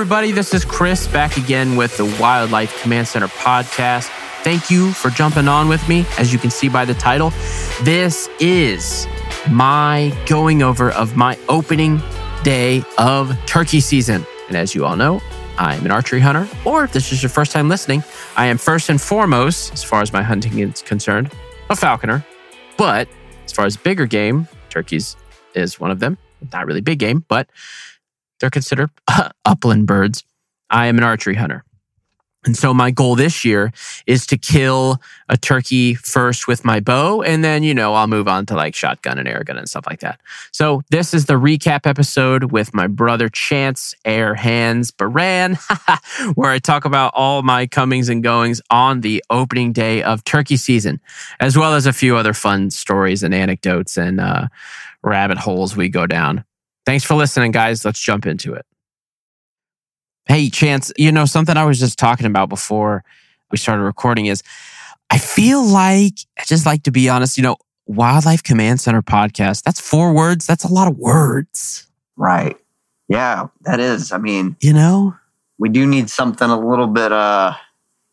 [0.00, 0.30] everybody.
[0.30, 4.06] This is Chris back again with the Wildlife Command Center podcast.
[4.44, 6.06] Thank you for jumping on with me.
[6.18, 7.30] As you can see by the title,
[7.82, 9.08] this is
[9.50, 12.00] my going over of my opening
[12.44, 14.24] day of turkey season.
[14.46, 15.20] And as you all know,
[15.58, 18.04] I'm an archery hunter, or if this is your first time listening,
[18.36, 21.32] I am first and foremost, as far as my hunting is concerned,
[21.70, 22.24] a falconer.
[22.76, 23.08] But
[23.44, 25.16] as far as bigger game, turkeys
[25.54, 26.18] is one of them.
[26.52, 27.50] Not really big game, but
[28.40, 28.90] they're considered
[29.44, 30.24] upland birds.
[30.70, 31.64] I am an archery hunter.
[32.44, 33.72] And so my goal this year
[34.06, 37.20] is to kill a turkey first with my bow.
[37.20, 39.86] And then, you know, I'll move on to like shotgun and air gun and stuff
[39.86, 40.20] like that.
[40.52, 45.58] So this is the recap episode with my brother Chance Air Hands Baran,
[46.36, 50.56] where I talk about all my comings and goings on the opening day of turkey
[50.56, 51.00] season,
[51.40, 54.46] as well as a few other fun stories and anecdotes and uh,
[55.02, 56.44] rabbit holes we go down.
[56.88, 57.84] Thanks for listening, guys.
[57.84, 58.64] Let's jump into it.
[60.24, 63.04] Hey, Chance, you know, something I was just talking about before
[63.50, 64.42] we started recording is
[65.10, 69.64] I feel like, I just like to be honest, you know, Wildlife Command Center podcast,
[69.64, 70.46] that's four words.
[70.46, 71.86] That's a lot of words.
[72.16, 72.56] Right.
[73.06, 74.10] Yeah, that is.
[74.10, 75.14] I mean, You know?
[75.58, 77.52] we do need something a little bit uh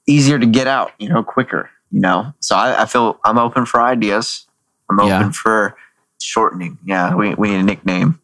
[0.06, 2.34] easier to get out, you know, quicker, you know.
[2.42, 4.46] So I, I feel I'm open for ideas.
[4.90, 5.32] I'm open Yeah.
[5.32, 5.78] for
[6.20, 6.78] shortening.
[6.84, 8.20] Yeah, we, we need a nickname.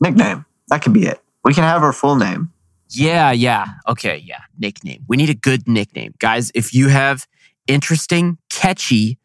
[0.00, 0.44] Nickname.
[0.68, 1.20] That could be it.
[1.44, 2.52] We can have our full name.
[2.90, 3.66] Yeah, yeah.
[3.88, 4.40] Okay, yeah.
[4.58, 5.04] Nickname.
[5.08, 6.14] We need a good nickname.
[6.18, 7.26] Guys, if you have
[7.66, 9.18] interesting, catchy,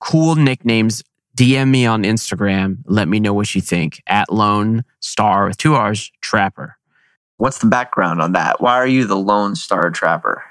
[0.00, 1.02] cool nicknames,
[1.36, 2.78] DM me on Instagram.
[2.84, 6.76] Let me know what you think at Lone Star with two R's Trapper.
[7.36, 8.60] What's the background on that?
[8.60, 10.42] Why are you the Lone Star Trapper?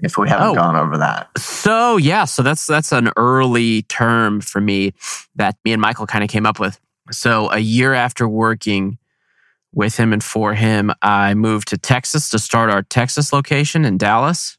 [0.00, 0.54] If we haven't Oh.
[0.54, 1.28] gone over that.
[1.36, 4.94] So yeah, so that's that's an early term for me
[5.34, 6.78] that me and Michael kind of came up with.
[7.10, 8.98] So a year after working
[9.72, 13.98] with him and for him, I moved to Texas to start our Texas location in
[13.98, 14.56] Dallas.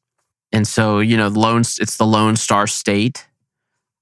[0.52, 3.28] And so, you know, Lone it's the Lone Star State.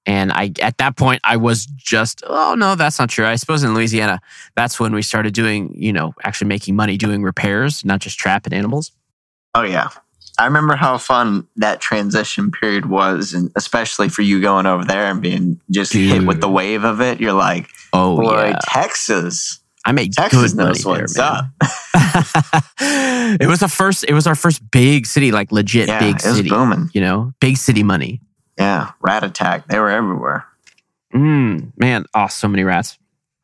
[0.05, 3.25] And I at that point I was just, oh no, that's not true.
[3.25, 4.21] I suppose in Louisiana,
[4.55, 8.53] that's when we started doing, you know, actually making money doing repairs, not just trapping
[8.53, 8.91] animals.
[9.53, 9.89] Oh yeah.
[10.39, 15.05] I remember how fun that transition period was, and especially for you going over there
[15.05, 17.19] and being just hit with the wave of it.
[17.19, 18.59] You're like, Oh boy, yeah.
[18.63, 19.59] Texas.
[19.87, 21.25] I made Texas good money knows there, what's man.
[21.25, 21.45] up.
[23.41, 24.03] it was the first.
[24.07, 26.49] It was our first big city, like legit Yeah, big it was city.
[26.49, 26.89] booming.
[26.93, 28.19] You know, big city money.
[28.57, 29.67] Yeah, Rat Attack.
[29.67, 30.45] They were everywhere.
[31.13, 32.97] Mm, man, oh, so many rats.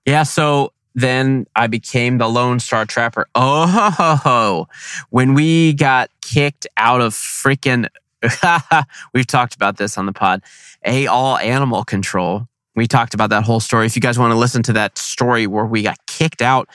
[0.05, 0.23] Yeah.
[0.23, 3.25] So then I became the Lone Star Trapper.
[3.35, 4.67] Oh, ho, ho, ho.
[5.11, 7.87] when we got kicked out of freaking,
[9.13, 10.41] we've talked about this on the pod.
[10.85, 12.47] A all animal control.
[12.75, 13.85] We talked about that whole story.
[13.85, 16.67] If you guys want to listen to that story where we got kicked out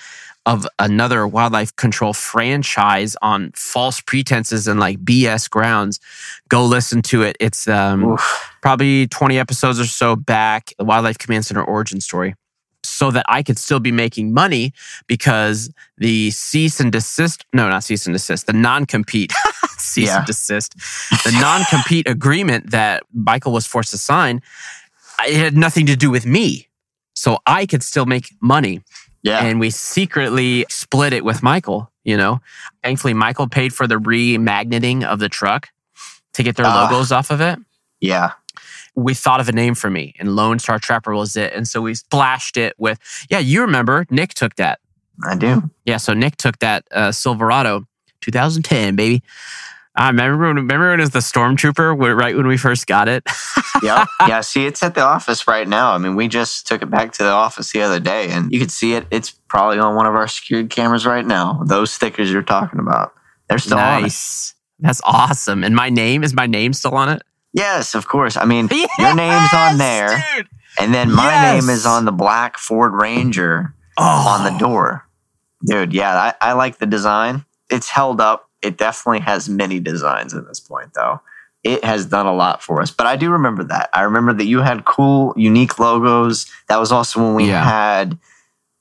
[0.47, 6.01] of another wildlife control franchise on false pretenses and like BS grounds,
[6.49, 7.37] go listen to it.
[7.41, 8.55] It's um, Oof.
[8.63, 12.35] probably 20 episodes or so back, the Wildlife Command Center origin story,
[12.83, 14.73] so that I could still be making money
[15.07, 19.33] because the cease and desist, no, not cease and desist, the non compete,
[19.77, 20.19] cease Yeah.
[20.19, 20.75] and desist,
[21.25, 24.41] the non compete agreement that Michael was forced to sign,
[25.27, 26.69] it had nothing to do with me.
[27.15, 28.81] So I could still make money
[29.23, 29.43] Yeah.
[29.45, 31.91] and we secretly split it with Michael.
[32.05, 32.41] You know,
[32.83, 35.69] thankfully, Michael paid for the remagneting of the truck
[36.35, 36.85] to get their Ah.
[36.85, 37.59] logos off of it.
[38.01, 38.33] yeah.
[38.95, 41.53] We thought of a name for me, and Lone Star Trapper was it.
[41.53, 42.99] And so we splashed it with,
[43.31, 44.81] yeah, you remember Nick took that.
[45.25, 45.71] I do.
[45.85, 47.85] Yeah, so Nick took that uh, Silverado,
[48.23, 49.23] 2010, baby.
[49.99, 53.25] I remember when, remember when it was the Stormtrooper, right when we first got it.
[53.81, 54.07] Yeah.
[54.27, 54.41] yeah.
[54.41, 55.93] See, it's at the office right now.
[55.93, 58.59] I mean, we just took it back to the office the other day and you
[58.59, 59.07] could see it.
[59.13, 61.63] It's probably on one of our secured cameras right now.
[61.65, 63.13] Those stickers you're talking about.
[63.49, 64.03] They're still on it.
[64.03, 64.55] nice.
[64.81, 65.63] That's awesome.
[65.63, 67.23] And my name is my name still on it?
[67.53, 68.37] Yes, of course.
[68.37, 68.69] I mean,
[68.99, 70.25] your name's on there.
[70.37, 70.49] dude.
[70.81, 71.63] And then my Yes.
[71.63, 74.03] name is on the black Ford Ranger Oh,
[74.39, 74.59] on the oh.
[74.59, 75.07] door.
[75.65, 77.45] Dude, yeah, I, I like the design.
[77.71, 78.48] It's held up.
[78.63, 81.21] It definitely has many designs at this point, though.
[81.65, 82.91] It has done a lot for us.
[82.91, 83.91] But I do remember that.
[83.93, 86.47] I remember that you had cool, unique logos.
[86.69, 87.65] That was also when we Yeah.
[87.65, 88.19] had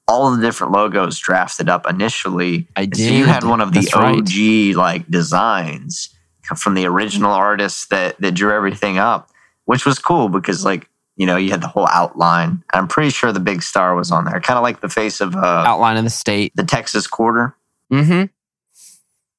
[0.07, 2.68] all the different logos drafted up initially.
[2.75, 4.15] I So you had one of the That's right.
[4.18, 6.09] OG like designs
[6.56, 9.29] from the original artists that that drew everything up,
[9.65, 10.88] which was cool because like
[11.18, 12.63] you know you had the whole outline.
[12.74, 15.35] I'm pretty sure the big star was on there, kind of like the face of
[15.35, 16.53] uh, outline of the state.
[16.56, 17.56] the Texas quarter.
[17.91, 18.25] Mm-hmm.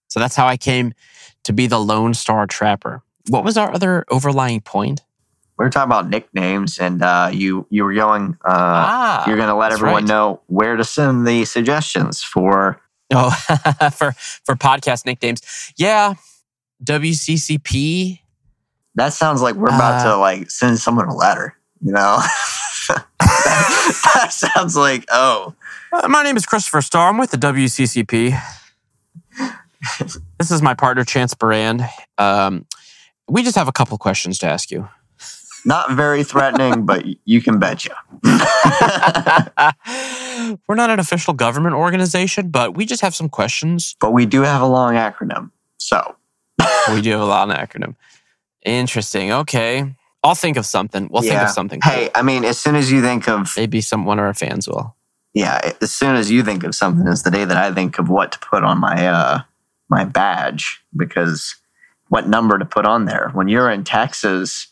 [0.09, 0.93] So that's how I came
[1.45, 3.03] to be the Lone Star Trapper.
[3.29, 5.03] What was our other overlying point?
[5.59, 8.37] We were talking about nicknames, and uh, you you were going.
[8.45, 10.09] Uh, ah, you're going to let everyone right.
[10.09, 12.81] know where to send the suggestions for
[13.13, 13.31] Oh,
[13.93, 16.15] for for podcast nicknames, yeah,
[16.85, 18.21] WCCP.
[18.95, 21.55] That sounds like we're about Uh, to like send someone a letter.
[21.81, 22.19] You know,
[22.89, 23.07] that,
[24.15, 25.55] that sounds like oh,
[25.93, 27.09] Uh, my name is Christopher Starr.
[27.09, 28.39] I'm with the WCCP.
[30.39, 31.89] This is my partner, Chance Barand.
[32.19, 32.67] Um,
[33.29, 34.89] we just have a couple questions to ask you.
[35.65, 37.95] not very threatening, but you can betcha.
[40.67, 43.97] We're not an official government organization, but we just have some questions.
[44.01, 46.17] but we do have a long acronym, so
[46.93, 47.97] We do have a of acronym.
[48.65, 49.31] Interesting.
[49.33, 49.95] Okay.
[50.25, 51.09] I'll think of something.
[51.13, 51.81] We'll think of something.
[51.83, 54.67] hey, I mean, as soon as you think of Maybe some one of our fans
[54.69, 54.97] will.
[55.35, 58.09] yeah, as soon as you think of something is the day that I think of
[58.09, 59.41] what to put on my uh
[59.89, 61.55] my badge because
[62.09, 63.31] what number to put on there.
[63.35, 64.69] When you're in Texas,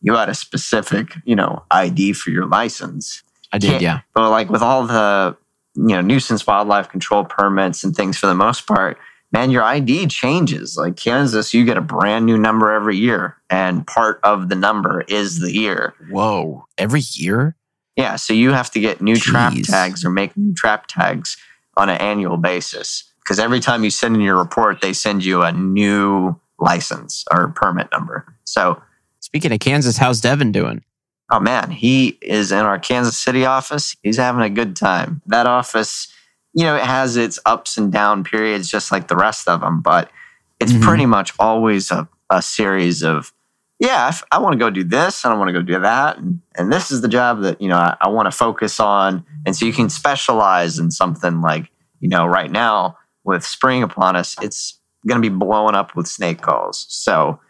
[0.00, 3.22] you had a specific, you know, ID for your license.
[3.52, 4.00] I did, Can't- yeah.
[4.14, 5.36] But like with all the
[5.76, 8.98] you know nuisance wildlife control permits and things for the most part,
[9.32, 10.76] man, your ID changes.
[10.76, 15.02] Like Kansas, you get a brand new number every year, and part of the number
[15.02, 15.94] is the year.
[16.10, 16.66] Whoa.
[16.76, 17.56] Every year?
[17.96, 21.36] Yeah, so you have to get new trap tags or make new trap tags
[21.76, 23.04] on an annual basis.
[23.30, 27.46] Because every time you send in your report, they send you a new license or
[27.54, 28.26] permit number.
[28.42, 28.82] So,
[29.20, 30.82] Speaking of Kansas, how's Devin doing?
[31.30, 33.94] oh man, he is in our Kansas City office.
[34.02, 35.22] He's having a good time.
[35.26, 36.12] That office,
[36.54, 39.80] you know, it has its ups and down periods just like the rest of them,
[39.80, 40.10] but
[40.58, 40.82] it's Mhm.
[40.82, 43.32] pretty much always a, a series of,
[43.78, 46.18] yeah, if I want to go do this and I want to go do that.
[46.18, 49.24] And, and this is the job that, you know, I, I want to focus on.
[49.46, 52.96] And so you can specialize in something like, you know, right now
[53.30, 54.78] with spring upon us, it's
[55.08, 56.84] going to be blowing up with snake calls.
[56.90, 57.40] So,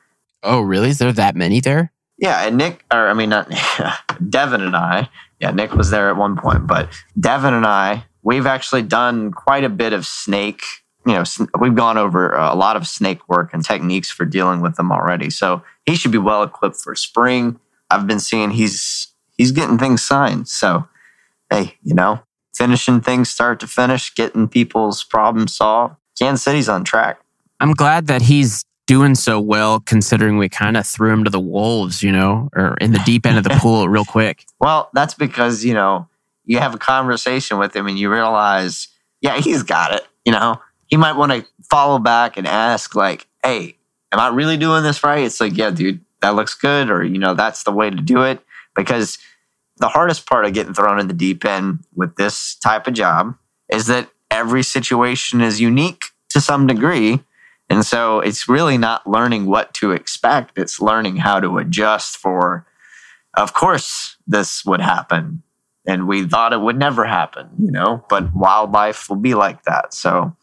[0.43, 0.91] Oh, really?
[0.91, 1.93] Is there that many there?
[2.19, 3.51] yeah, and Nick, or I mean, not
[4.31, 5.09] Devin and I.
[5.41, 6.89] Yeah, Nick was there at one point, but
[7.19, 10.63] Devin and I, we've actually done quite a bit of snake.
[11.07, 11.25] You know,
[11.59, 15.31] we've gone over a lot of snake work and techniques for dealing with them already.
[15.31, 17.59] So he should be well equipped for spring.
[17.91, 20.47] I've been seeing he's he's getting things signed.
[20.49, 20.87] So
[21.51, 22.21] hey, you know,
[22.55, 25.95] finishing things start to finish, getting people's problems solved.
[26.19, 27.21] Kansas City's on track.
[27.61, 31.41] I'm glad that he's doing so well considering we kind of threw him to the
[31.41, 34.45] wolves, you know, or in the deep end of the pool real quick.
[34.59, 36.09] Well, that's because, you know,
[36.45, 38.89] you have a conversation with him and you realize,
[39.21, 40.07] yeah, he's got it.
[40.25, 43.77] You know, he might want to follow back and ask, like, hey,
[44.11, 45.25] am I really doing this right?
[45.25, 46.91] It's like, yeah, dude, that looks good.
[46.91, 48.41] Or, you know, that's the way to do it.
[48.75, 49.19] Because
[49.81, 53.35] the hardest part of getting thrown in the deep end with this type of job
[53.73, 57.21] is that every situation is unique to some degree.
[57.69, 62.67] And so it's really not learning what to expect, it's learning how to adjust for
[63.37, 65.43] of course this would happen.
[65.87, 69.95] And we thought it would never happen you know but wildlife will be like that.
[69.95, 70.37] So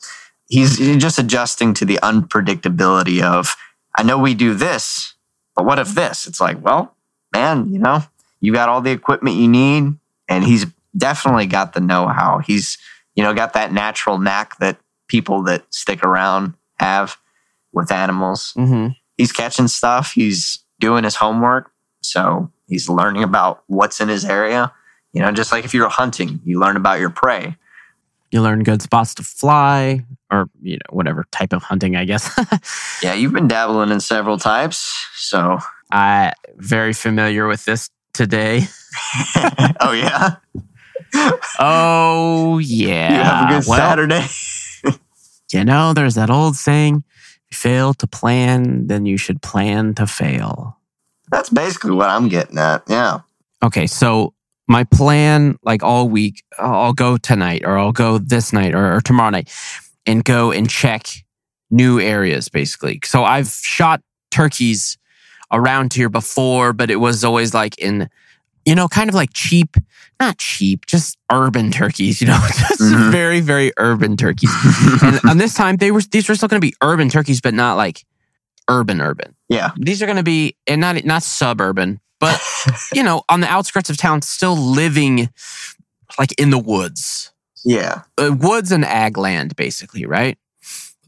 [0.47, 3.55] he's just adjusting to the unpredictability of
[3.95, 5.13] i know we do this
[5.55, 6.25] but what if this?
[6.25, 6.95] It's like well
[7.33, 8.03] man you know
[8.41, 9.93] you got all the equipment you need
[10.27, 10.65] and he's
[10.97, 12.77] definitely got the know-how he's
[13.15, 17.17] you know got that natural knack that people that stick around have
[17.73, 18.89] with animals Mm-hmm.
[19.17, 20.11] he's catching stuff.
[20.13, 21.71] He's doing his homework.
[22.01, 24.71] So he's learning about what's in his area.
[25.13, 27.55] You know, just like if you're hunting, you learn about your prey.
[28.31, 32.29] You learn good spots to fly, or you know, whatever type of hunting, I guess.
[33.03, 34.93] Yeah, you've been dabbling in several types.
[35.15, 35.59] So,
[35.91, 38.67] I very familiar with this today.
[39.79, 40.35] oh, yeah.
[41.59, 43.09] Oh yeah.
[43.11, 44.25] you have a good Well, Saturday.
[45.51, 47.03] You know, there's that old saying:
[47.49, 50.77] "If you fail to plan, then you should plan to fail."
[51.31, 52.83] That's basically what I'm getting at.
[52.87, 53.19] Yeah.
[53.63, 54.33] Okay, so
[54.67, 59.01] my plan, like all week, I'll go tonight, or I'll go this night, or, or
[59.01, 59.49] tomorrow night,
[60.05, 61.07] and go and check
[61.71, 62.49] new areas.
[62.49, 64.97] Basically, so I've shot turkeys
[65.51, 68.09] around here before, but it was always like in,
[68.65, 69.75] you know, kind of like cheap,
[70.19, 72.21] not cheap, just urban turkeys.
[72.21, 73.11] You know, just Mhm.
[73.11, 74.51] very, very urban turkeys.
[75.01, 77.53] and, and this time, they were these were still going to be urban turkeys, but
[77.53, 78.03] not like
[78.69, 79.35] urban, urban.
[79.49, 79.71] Yeah.
[79.77, 82.41] These are going to be and not not suburban, but
[82.93, 85.29] you know, on the outskirts of town, still living
[86.19, 87.31] like in the woods,
[87.63, 88.01] Yeah.
[88.17, 90.37] uh, woods and ag land, basically, right?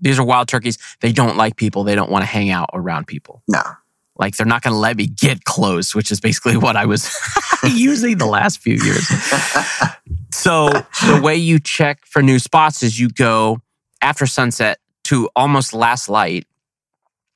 [0.02, 0.78] These are wild turkeys.
[1.02, 1.84] They don't like people.
[1.84, 3.44] They don't want to hang out around people.
[3.50, 3.62] No.
[4.20, 7.10] Like they're not going to let me get close, which is basically what I was
[7.64, 9.08] using the last few years.
[10.32, 13.62] So the way you check for new spots is you go
[14.02, 16.46] after sunset to almost last light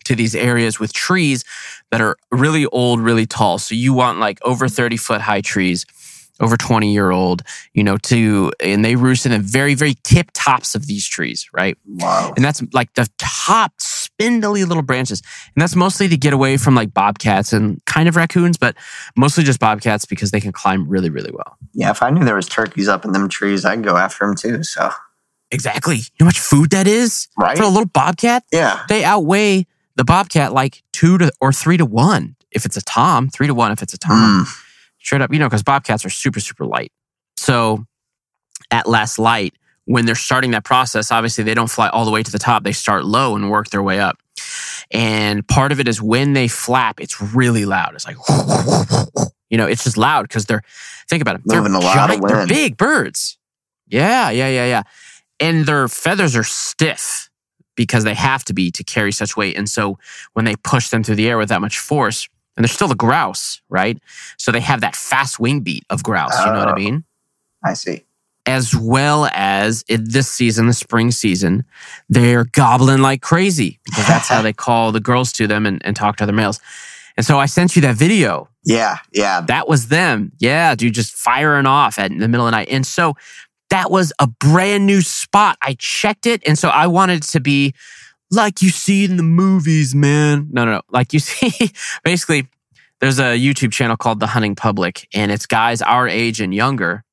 [0.05, 1.45] to these areas with trees
[1.91, 3.57] that are really old, really tall.
[3.57, 5.85] So you want like over 30 foot high trees
[6.39, 10.29] over 20 year old, you know, to, and they roost in the very, very tip
[10.33, 11.77] tops of these trees, right?
[11.85, 12.33] Wow.
[12.35, 13.73] And that's like the top
[14.19, 15.21] spindly little branches.
[15.55, 18.75] And that's mostly to get away from like bobcats and kind of raccoons, but
[19.15, 21.57] mostly just bobcats because they can climb really, really well.
[21.73, 24.35] Yeah, if I knew there was turkeys up in them trees, I'd go after them
[24.35, 24.63] too.
[24.63, 24.89] So
[25.51, 25.97] Exactly.
[25.97, 28.43] You know how much food that is right, for a little bobcat?
[28.51, 32.81] yeah, They outweigh the bobcat like two to or three to one if it's a
[32.81, 34.45] tom, three to one if it's a tom.
[34.45, 34.63] Mm.
[34.99, 36.91] Straight up, you know, because bobcats are super, super light.
[37.37, 37.85] So
[38.71, 39.53] at last light,
[39.85, 42.63] when they're starting that process, obviously they don't fly all the way to the top.
[42.63, 44.17] They start low and work their way up.
[44.91, 47.95] And part of it is when they flap, it's really loud.
[47.95, 48.17] It's like,
[49.49, 50.61] you know, it's just loud because they're,
[51.09, 53.37] think about it, they're, Moving a lot of they're big birds.
[53.87, 54.83] Yeah, yeah, yeah, yeah.
[55.39, 57.29] And their feathers are stiff
[57.75, 59.57] because they have to be to carry such weight.
[59.57, 59.97] And so
[60.33, 62.95] when they push them through the air with that much force, and they're still a
[62.95, 63.97] grouse, right?
[64.37, 66.37] So they have that fast wing beat of grouse.
[66.45, 66.75] You know what I Oh.
[66.75, 67.03] mean?
[67.65, 68.03] I see.
[68.45, 71.63] As well as in this season, the spring season,
[72.09, 75.95] they're gobbling like crazy because that's how they call the girls to them and, and
[75.95, 76.59] talk to other males.
[77.15, 78.49] And so I sent you that video.
[78.65, 79.41] Yeah, yeah.
[79.41, 80.31] That was them.
[80.39, 82.69] Yeah, dude, just firing off at in the middle of the night.
[82.69, 83.15] And so
[83.69, 85.57] that was a brand new spot.
[85.61, 86.41] I checked it.
[86.45, 87.73] And so I wanted it to be
[88.31, 90.47] like you see in the movies, man.
[90.51, 90.81] No, no, no.
[90.89, 91.71] Like you see,
[92.03, 92.47] basically,
[92.99, 97.03] there's a YouTube channel called The Hunting Public, and it's guys our age and younger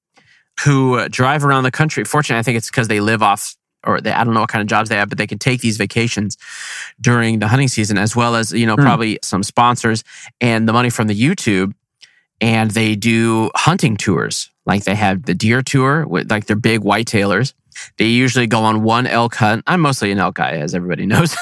[0.64, 2.04] who uh, drive around the country.
[2.04, 3.54] Fortunately, I think it's because they live off,
[3.86, 5.60] or they, I don't know what kind of jobs they have, but they can take
[5.60, 6.36] these vacations
[7.00, 8.82] during the hunting season, as well as, you know, Hmm.
[8.82, 10.04] probably some sponsors
[10.40, 11.72] and the money from the YouTube.
[12.42, 14.50] And they do hunting tours.
[14.64, 17.52] Like they have the deer tour with like their big white whitetailers.
[17.98, 19.62] They usually go on one elk hunt.
[19.66, 21.36] I'm mostly an elk guy, as everybody knows.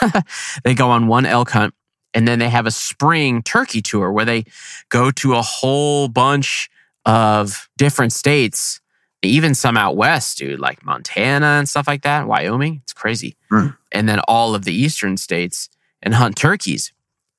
[0.65, 1.73] they go on one elk hunt
[2.15, 4.45] and then they have a spring turkey tour where they
[4.89, 6.69] go to a whole bunch
[7.07, 8.81] of different states,
[9.23, 12.81] even some out west, dude, like Montana and stuff like that, Wyoming.
[12.85, 13.37] It's crazy.
[13.51, 13.69] Hmm.
[13.93, 15.69] And then all of the eastern states
[16.03, 16.93] and hunt turkeys.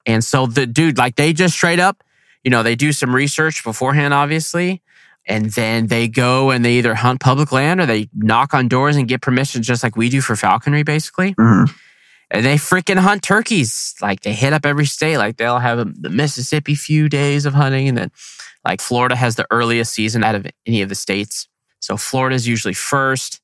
[0.05, 2.03] And so the dude, like they just straight up,
[2.43, 4.81] you know, they do some research beforehand, obviously.
[5.27, 8.95] And then they go and they either hunt public land or they knock on doors
[8.95, 11.71] and get permission, just like we do for falconry, basically Mhm.
[12.31, 13.93] and they freaking hunt turkeys.
[14.01, 15.17] Like they hit up every state.
[15.17, 18.11] Like they'll have a, the Mississippi few days of hunting, and then
[18.65, 21.47] like Florida has the earliest season out of any of the states.
[21.79, 23.41] So Florida's usually first,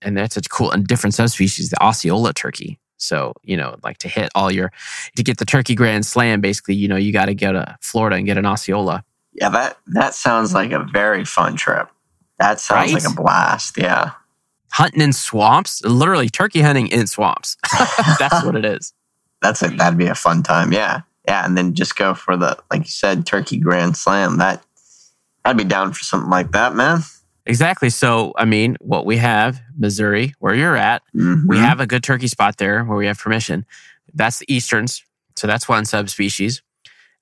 [0.00, 2.78] and that's a cool and different subspecies, the Osceola turkey.
[2.96, 4.70] So you know, like to hit all your
[5.16, 8.16] to get the turkey grand slam, basically, you know, you got to go to Florida
[8.16, 9.04] and get an Osceola.
[9.34, 11.88] Yeah, that that sounds like a very fun trip.
[12.38, 13.02] That sounds Right?
[13.02, 13.76] like a blast.
[13.78, 14.12] Yeah.
[14.72, 17.56] Hunting in swamps, literally turkey hunting in swamps.
[18.18, 18.92] that's what it is.
[19.42, 20.72] That's a that'd be a fun time.
[20.72, 21.00] Yeah.
[21.26, 21.44] Yeah.
[21.44, 24.38] And then just go for the like you said, turkey grand slam.
[24.38, 24.62] That
[25.44, 27.00] I'd be down for something like that, man.
[27.46, 27.90] Exactly.
[27.90, 31.58] So, I mean, what we have, Missouri, where you're at, We Mhm.
[31.60, 33.64] have a good turkey spot there where we have permission.
[34.14, 35.02] That's the easterns.
[35.36, 36.62] So that's one subspecies.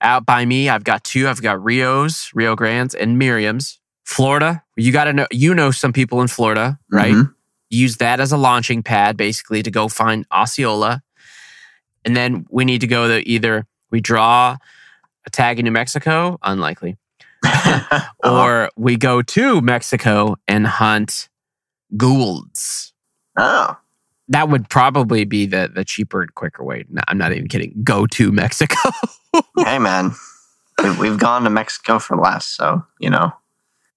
[0.03, 1.29] Out by me, I've got two.
[1.29, 3.79] I've got Rios, Rio Grandes, and Merriam's.
[4.05, 7.15] Florida, you got to know, you know some people in Florida, right?
[7.15, 7.35] Mhm.
[7.69, 11.03] Use that as a launching pad basically to go find Osceola.
[12.05, 14.57] And then we need to go to either we draw
[15.27, 16.97] a tag in New Mexico, unlikely,
[18.25, 21.29] Or we go to Mexico and hunt
[21.97, 22.93] Goulds
[23.37, 23.77] oh.
[24.29, 26.85] that would probably be the the cheaper and quicker way.
[26.89, 27.75] No, I'm not even kidding.
[27.83, 28.77] Go to Mexico.
[29.59, 30.13] hey man.
[30.83, 33.33] We- We've gone to Mexico for less, so you know.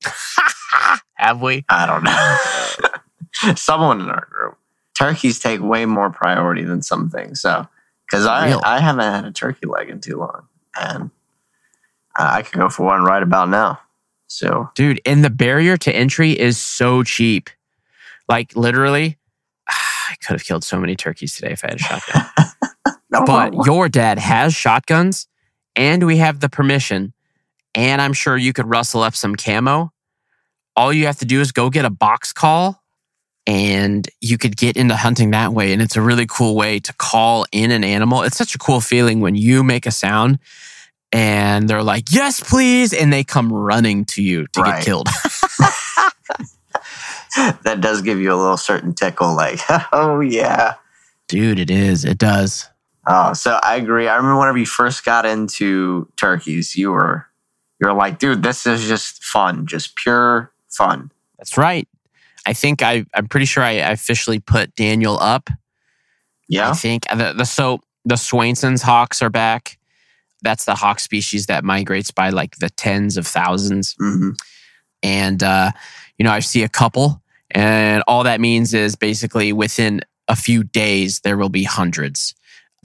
[1.15, 1.63] Have we?
[1.69, 3.55] I don't know.
[3.55, 4.57] Someone in our group.
[4.97, 7.41] Turkeys take way more priority than some things.
[7.41, 7.67] So,
[8.05, 10.47] because I, I haven't had a turkey leg in too long,
[10.79, 11.09] and
[12.15, 13.79] I could go for one right about now.
[14.27, 17.49] So, Dude, and the barrier to entry is so cheap.
[18.27, 19.17] Like literally,
[19.67, 22.25] I could have killed so many turkeys today if I had a shotgun.
[23.11, 25.27] no, but your dad has shotguns,
[25.75, 27.13] and we have the permission,
[27.75, 29.91] and I'm sure you could rustle up some camo.
[30.75, 32.81] All you have to do is go get a box call,
[33.45, 35.73] and you could get into hunting that way.
[35.73, 38.23] And it's a really cool way to call in an animal.
[38.23, 40.39] It's such a cool feeling when you make a sound
[41.13, 42.91] and they're like, yes, please.
[42.91, 44.75] And they come running to you to Right.
[44.77, 45.07] get killed.
[47.63, 49.59] that does give you a little certain tickle, like,
[49.93, 50.75] oh yeah.
[51.27, 52.03] Dude, it is.
[52.05, 52.67] It does.
[53.07, 54.07] Oh, so I agree.
[54.07, 57.25] I remember whenever you first got into turkeys, you were
[57.81, 61.11] you were like, dude, this is just fun, just pure fun.
[61.37, 61.87] That's right.
[62.45, 65.49] I think I, I'm pretty sure I, I officially put Daniel up.
[66.47, 66.69] Yeah.
[66.69, 69.77] I think uh, the, the so the Swainson's hawks are back.
[70.43, 73.95] That's the hawk species that migrates by like the tens of thousands.
[73.99, 74.31] hmm
[75.01, 75.71] and uh,
[76.17, 77.21] you know I see a couple,
[77.51, 82.33] and all that means is basically within a few days there will be hundreds.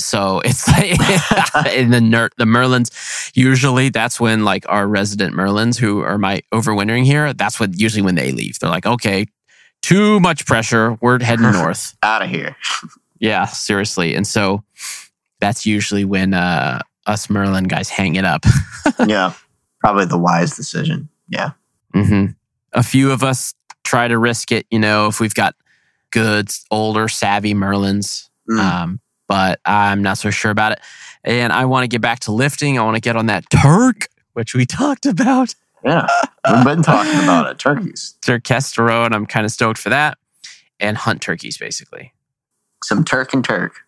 [0.01, 2.91] So it's like in the ner- the Merlins.
[3.35, 7.33] Usually, that's when like our resident Merlins who are my overwintering here.
[7.33, 8.59] That's what usually when they leave.
[8.59, 9.27] They're like, okay,
[9.83, 10.99] too much pressure.
[11.01, 11.97] We're heading north.
[12.03, 12.57] Out of here.
[13.21, 14.15] Yeah, seriously.
[14.15, 14.63] And so
[15.41, 18.45] that's usually when uh, us Merlin guys hang it up.
[19.07, 19.33] yeah.
[19.81, 21.09] Probably the wise decision.
[21.29, 21.51] Yeah.
[21.93, 22.27] hmm
[22.73, 25.55] A few of us try to risk it, you know, if we've got
[26.11, 28.29] good, older, savvy Merlins.
[28.49, 28.59] Mm.
[28.59, 30.81] Um, but I'm not so sure about it.
[31.25, 32.79] And I want to get back to lifting.
[32.79, 36.07] I want to get on that Turk, which we talked about, yeah.
[36.51, 37.59] We've been talking about it.
[37.59, 38.15] Turkeys.
[39.05, 40.19] and I'm kind of stoked for that.
[40.81, 42.13] And hunt turkeys, basically.
[42.85, 43.81] Some Turk and Turk.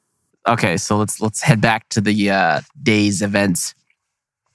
[0.46, 3.74] Okay, so let's let's head back to the uh, day's events.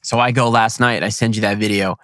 [0.02, 1.04] So I go last night.
[1.04, 1.98] I send you that video,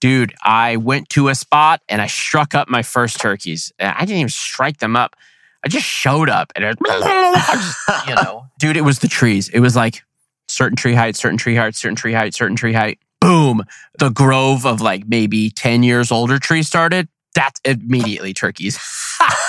[0.00, 0.34] dude.
[0.42, 3.72] I went to a spot and I struck up my first turkeys.
[3.78, 5.16] I didn't even strike them up.
[5.64, 9.48] I just showed up and it, I just, you know, dude, it was the trees.
[9.48, 10.02] It was like
[10.48, 12.98] certain tree height, certain tree height, certain tree height, certain tree height.
[13.20, 13.64] Boom!
[13.98, 17.08] The grove of like maybe ten years older trees started.
[17.34, 18.78] That's immediately turkeys.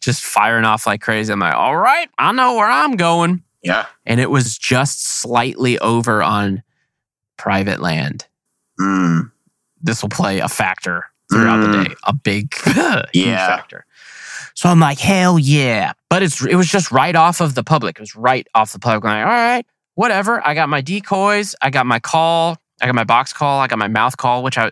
[0.00, 1.32] just firing off like crazy.
[1.32, 3.42] I'm like, all right, I know where I'm going.
[3.62, 3.86] Yeah.
[4.06, 6.62] And it was just slightly over on
[7.36, 8.26] private land.
[8.80, 9.30] Mm.
[9.82, 11.88] This will play a factor throughout the Mm.
[11.88, 12.76] day, a big huge
[13.14, 13.46] Yeah.
[13.46, 13.84] factor.
[14.54, 15.92] So I'm like, hell yeah.
[16.08, 17.96] But it's it was just right off of the public.
[17.96, 19.04] It was right off the public.
[19.04, 20.46] I'm like, all right, whatever.
[20.46, 23.78] I got my decoys, I got my call, I got my box call, I got
[23.78, 24.70] my mouth call, which I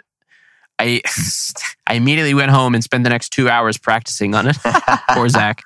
[0.78, 1.00] I
[1.88, 4.58] I immediately went home and spent the next two hours practicing on it.
[5.10, 5.62] Poor Zach.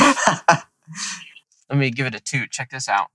[0.00, 2.50] Let me give it a toot.
[2.50, 3.08] Check this out.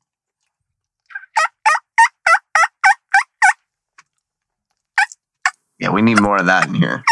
[5.80, 7.04] yeah, we need more of that in here.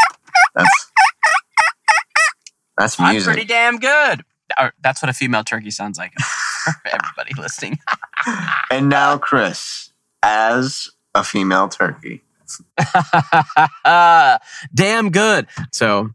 [0.53, 0.91] That's
[2.77, 3.27] that's music.
[3.27, 4.21] I'm pretty damn good.
[4.81, 7.79] That's what a female turkey sounds like for everybody listening.
[8.69, 12.21] And now, Chris, as a female turkey.
[14.73, 15.47] damn good.
[15.71, 16.09] So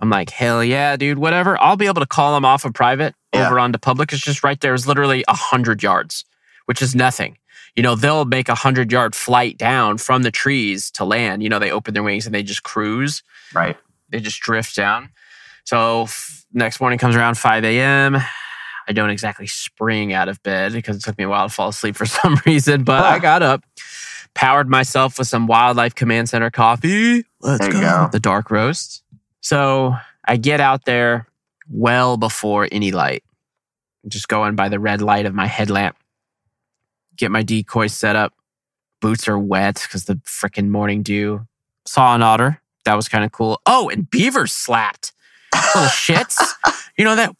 [0.00, 1.60] I'm like, hell yeah, dude, whatever.
[1.60, 3.46] I'll be able to call them off of private Yeah.
[3.46, 4.12] over onto public.
[4.12, 4.74] It's just right there.
[4.74, 6.24] It's literally a hundred yards,
[6.66, 7.38] which is nothing.
[7.76, 11.42] You know, they'll make a hundred yard flight down from the trees to land.
[11.42, 13.22] You know, they open their wings and they just cruise.
[13.54, 13.76] Right.
[14.10, 15.10] they just drift down.
[15.64, 18.16] So f- next morning comes around 5 a.m.
[18.88, 21.68] I don't exactly spring out of bed because it took me a while to fall
[21.68, 23.62] asleep for some reason, but I got up,
[24.34, 27.24] powered myself with some Wildlife Command Center coffee.
[27.40, 27.78] Let's There go.
[27.78, 28.08] you go.
[28.12, 29.02] The dark roast.
[29.40, 29.94] So
[30.26, 31.26] I get out there
[31.70, 33.22] well before any light,
[34.06, 35.96] just going by the red light of my headlamp,
[37.16, 38.32] get my decoy set up.
[39.00, 41.46] Boots are wet because the freaking morning dew.
[41.86, 42.60] Saw an otter.
[42.84, 43.60] That was kind of cool.
[43.66, 45.12] Oh, and beavers slapped.
[45.54, 46.36] Little shits.
[46.98, 47.32] You know that?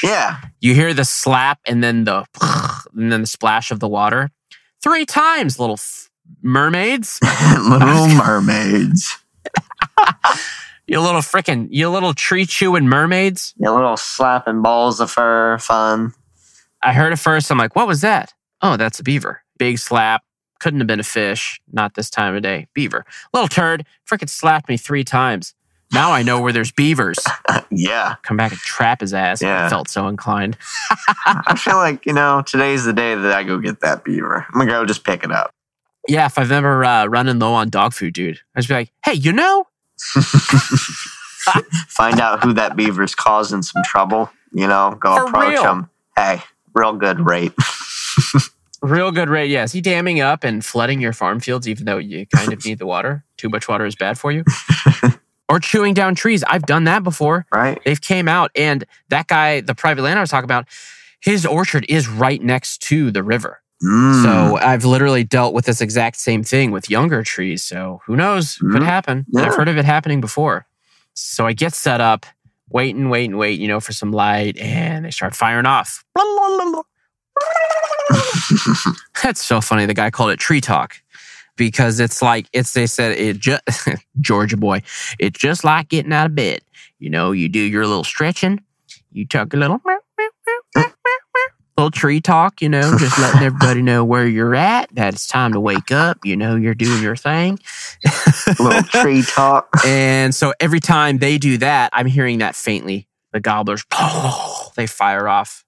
[0.00, 0.36] Yeah.
[0.60, 2.24] You hear the slap and then the
[2.94, 4.30] and then the splash of the water.
[4.82, 6.10] Three times, little f-
[6.42, 7.18] mermaids.
[7.58, 9.16] Little mermaids.
[10.86, 13.52] You little freaking, you little tree chewing mermaids.
[13.58, 16.14] Yeah, little slapping balls of fur, fun.
[16.82, 17.50] I heard it first.
[17.50, 18.32] I'm like, what was that?
[18.62, 19.42] Oh, that's a beaver.
[19.58, 20.22] Big slap.
[20.60, 21.60] Couldn't have been a fish.
[21.70, 22.68] Not this time of day.
[22.72, 23.04] Beaver.
[23.34, 23.84] Little turd.
[24.10, 25.54] Freaking slapped me three times.
[25.92, 27.18] Now I know where there's beavers.
[27.70, 28.16] yeah.
[28.22, 29.40] Come back and trap his ass.
[29.40, 29.66] Yeah.
[29.66, 30.56] I felt so inclined.
[31.26, 34.46] I feel like, you know, today's the day that I go get that beaver.
[34.52, 35.50] I'm gonna go just pick it up.
[36.06, 38.92] Yeah, if I've ever uh, running low on dog food, dude, I'd just be like,
[39.04, 39.66] hey, you know,
[41.88, 44.30] Find out who that beaver's causing some trouble.
[44.52, 45.64] You know, go For approach real.
[45.64, 45.90] him.
[46.16, 46.42] Hey,
[46.74, 47.52] real good rate.
[48.82, 49.50] real good rate.
[49.50, 52.64] Yeah, is he damming up and flooding your farm fields, even though you kind of
[52.64, 53.24] need the water?
[53.36, 54.44] Too much water is bad for you.
[55.48, 56.44] Or chewing down trees.
[56.44, 57.46] I've done that before.
[57.52, 57.80] right?
[57.84, 60.66] They've came out, and that guy, the private land I was talking about,
[61.20, 63.60] his orchard is right next to the river.
[63.82, 64.22] Mm.
[64.24, 67.62] So I've literally dealt with this exact same thing with younger trees.
[67.62, 68.56] So who knows?
[68.56, 68.84] Could Mhm.
[68.84, 69.26] happen.
[69.28, 69.42] Yeah.
[69.46, 70.66] I've heard of it happening before.
[71.14, 72.26] So I get set up,
[72.70, 76.04] wait and wait and wait, you know, for some light, and they start firing off.
[79.22, 79.86] That's so funny.
[79.86, 80.96] The guy called it tree talk
[81.58, 83.62] because it's like it's they said it just
[84.20, 84.82] Georgia boy.
[85.18, 86.60] It's just like getting out of bed.
[86.98, 88.62] You know, you do your little stretching,
[89.12, 89.80] you tuck a little
[91.78, 95.52] little tree talk, you know, just letting everybody know where you're at, that it's time
[95.52, 97.58] to wake up, you know, you're doing your thing.
[98.58, 99.68] little tree talk.
[99.86, 103.06] And so every time they do that, I'm hearing that faintly.
[103.32, 103.84] The gobblers,
[104.74, 105.64] they fire off.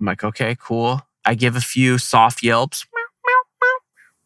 [0.00, 1.02] I'm like, okay, cool.
[1.24, 2.86] I give a few soft yelps,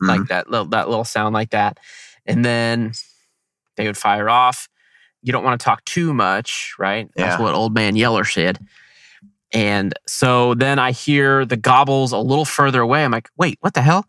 [0.03, 0.09] Mm.
[0.09, 1.79] like that little that little sound like that.
[2.27, 2.93] And then
[3.77, 4.69] they would fire off.
[5.23, 7.09] You don't want to talk too much, right?
[7.17, 8.59] That's what old man Yeller said.
[9.53, 13.05] And so then I hear the gobbles a little further away.
[13.05, 14.07] I'm like, wait, what the hell?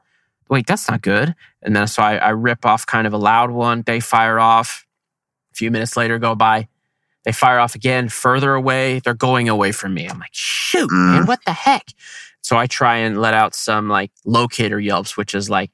[0.50, 1.36] Wait, that's not good.
[1.62, 3.84] And then so I, I rip off kind of a loud one.
[3.86, 4.86] They fire off.
[5.54, 6.67] A few minutes later go by.
[7.23, 9.00] They fire off again further away.
[9.00, 10.08] They're going away from me.
[10.08, 11.12] I'm like, shoot, Mm.
[11.13, 11.86] man, what the heck?
[12.48, 15.70] So I try and let out some like locator yelps, which is like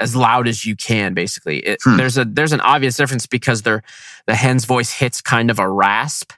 [0.00, 1.60] as loud as you can, basically.
[1.60, 1.96] It, Hmm.
[1.96, 3.84] There's a there's an obvious difference because they're
[4.26, 6.32] the hen's voice hits kind of a rasp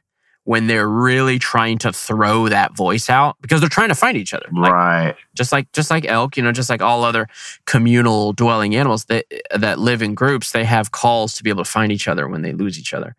[0.45, 4.35] when they're really trying to throw that voice out because they're trying to find each
[4.35, 4.49] other.
[4.53, 5.17] Like, right.
[5.35, 7.27] just like just like elk, you know, just like all other
[7.65, 9.25] communal dwelling animals that
[9.57, 12.43] that live in groups, they have calls to be able to find each other when
[12.43, 13.17] they lose each other.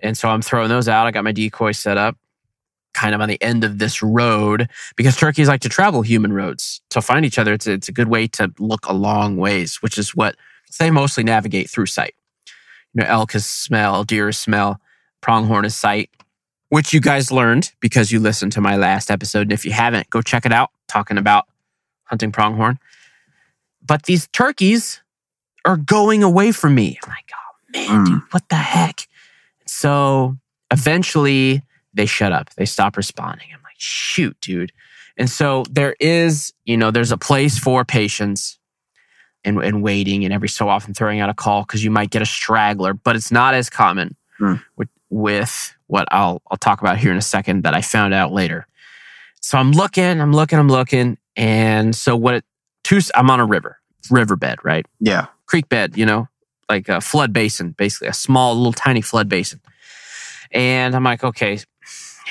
[0.00, 1.06] And so I'm throwing those out.
[1.06, 2.16] I got my decoy set up
[2.94, 6.80] kind of on the end of this road because turkeys like to travel human roads
[6.90, 7.52] to find each other.
[7.54, 10.36] It's a, it's a good way to look a long ways, which is what
[10.78, 12.14] they mostly navigate through sight.
[12.94, 14.80] You know, elk is smell, deer is smell,
[15.20, 16.10] pronghorn is sight,
[16.68, 19.42] which you guys learned because you listened to my last episode.
[19.42, 21.44] And if you haven't, go check it out, talking about
[22.04, 22.78] hunting pronghorn.
[23.84, 25.00] But these turkeys
[25.64, 26.98] are going away from me.
[27.02, 28.06] I'm like, oh man, Mm.
[28.06, 29.06] dude, what the heck?
[29.66, 30.36] So
[30.70, 31.62] eventually
[31.94, 32.50] they shut up.
[32.54, 33.48] They stop responding.
[33.52, 34.72] I'm like, shoot, dude.
[35.16, 38.58] And so there is, you know, there's a place for patience
[39.44, 42.22] and, and waiting and every so often throwing out a call because you might get
[42.22, 44.54] a straggler, but it's not as common Hmm.
[44.76, 48.32] with, with what I'll I'll talk about here in a second that I found out
[48.32, 48.66] later.
[49.42, 52.34] So I'm looking, I'm looking, I'm looking, and so what?
[52.36, 52.44] It,
[52.82, 53.78] two, I'm on a river,
[54.10, 54.86] riverbed, right?
[55.00, 55.26] Yeah.
[55.46, 56.28] creek bed, you know,
[56.70, 59.60] like a flood basin, basically a small, little tiny flood basin.
[60.50, 61.58] And I'm like, okay,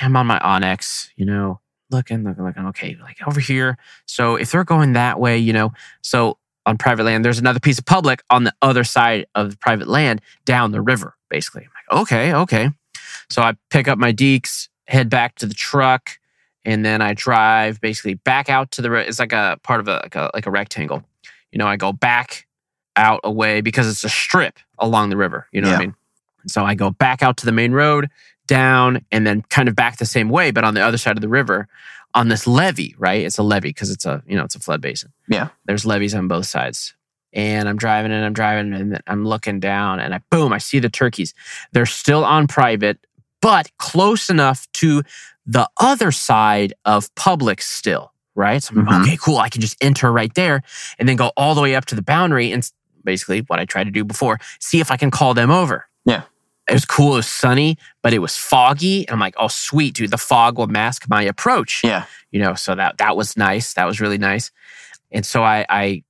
[0.02, 3.78] I'm on my onX, you know, looking, looking, looking, okay, like over here.
[4.06, 7.80] So if they're going that way, you know, so on private land, there's another piece
[7.80, 11.64] of public on the other side of the private land down the river, basically.
[11.64, 12.70] I'm like, okay, okay.
[13.30, 16.20] So I pick up my deeks, head back to the truck,
[16.64, 18.94] and then I drive basically back out to the.
[18.94, 21.04] It's like a part of a like a like a rectangle.
[21.52, 22.46] You know, I go back
[22.96, 25.48] out away because it's a strip along the river.
[25.52, 25.96] You know what I mean?
[26.48, 28.10] So I go back out to the main road,
[28.48, 31.22] down, and then kind of back the same way, but on the other side of
[31.22, 31.68] the river,
[32.14, 32.96] on this levee.
[32.98, 33.26] Right?
[33.26, 35.12] It's a levee because it's a you know it's a flood basin.
[35.28, 35.50] Yeah.
[35.66, 36.94] There's levees on both sides.
[37.34, 40.80] And I'm driving and I'm driving and I'm looking down and I boom, I see
[40.80, 41.34] the turkeys.
[41.72, 43.00] They're still on private,
[43.42, 45.04] but close enough to
[45.46, 48.62] the other side of public still, right?
[48.62, 49.02] So I'm Mhm.
[49.04, 49.38] okay, cool.
[49.38, 50.62] I can just enter right there
[51.00, 52.70] and then go all the way up to the boundary and
[53.06, 55.88] basically what I tried to do before, see if I can call them over.
[56.04, 56.24] Yeah.
[56.72, 57.14] It was cool.
[57.14, 59.06] It was sunny, but it was foggy.
[59.08, 60.10] And I'm like, oh, sweet, dude.
[60.10, 62.06] The fog will mask my approach Yeah.
[62.32, 64.52] you know so that that was nice that was really nice
[65.12, 66.04] and so i i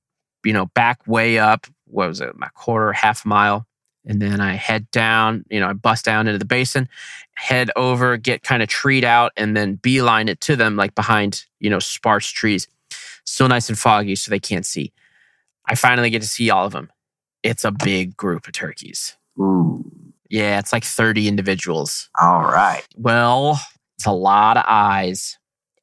[0.44, 3.66] you know back way up what was it my quarter half mile
[4.06, 6.88] and then i head down you know i bust down into the basin
[7.34, 11.44] head over get kind of treed out and then beeline it to them like behind
[11.58, 12.68] you know sparse trees
[13.24, 14.92] still nice and foggy so they can't see
[15.66, 16.88] i finally get to see all of them
[17.42, 19.84] it's a big group of turkeys Ooh.
[20.32, 22.82] Yeah it's like 30 individuals All right.
[22.96, 23.60] well,
[23.96, 25.38] it's a lot of eyes.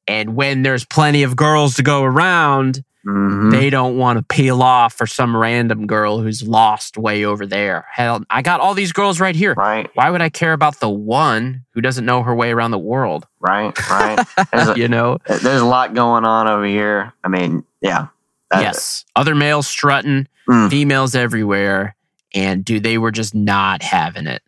[0.07, 3.51] And when there's plenty of girls to go around, Mhm.
[3.51, 7.85] they don't want to peel off for some random girl who's lost way over there.
[7.93, 9.53] Hell, I got all these girls right here.
[9.53, 9.89] right.
[9.93, 13.25] Why would I care about the one who doesn't know her way around the world?
[13.39, 13.71] Right.
[13.89, 14.19] Right.
[14.53, 15.19] A, you know?
[15.27, 17.13] there's a lot going on over here.
[17.23, 18.07] I mean, yeah.
[18.53, 19.05] Yes.
[19.15, 20.69] Other males strutting, Mm.
[20.71, 21.95] females everywhere.
[22.33, 24.41] And dude, they were just not having it.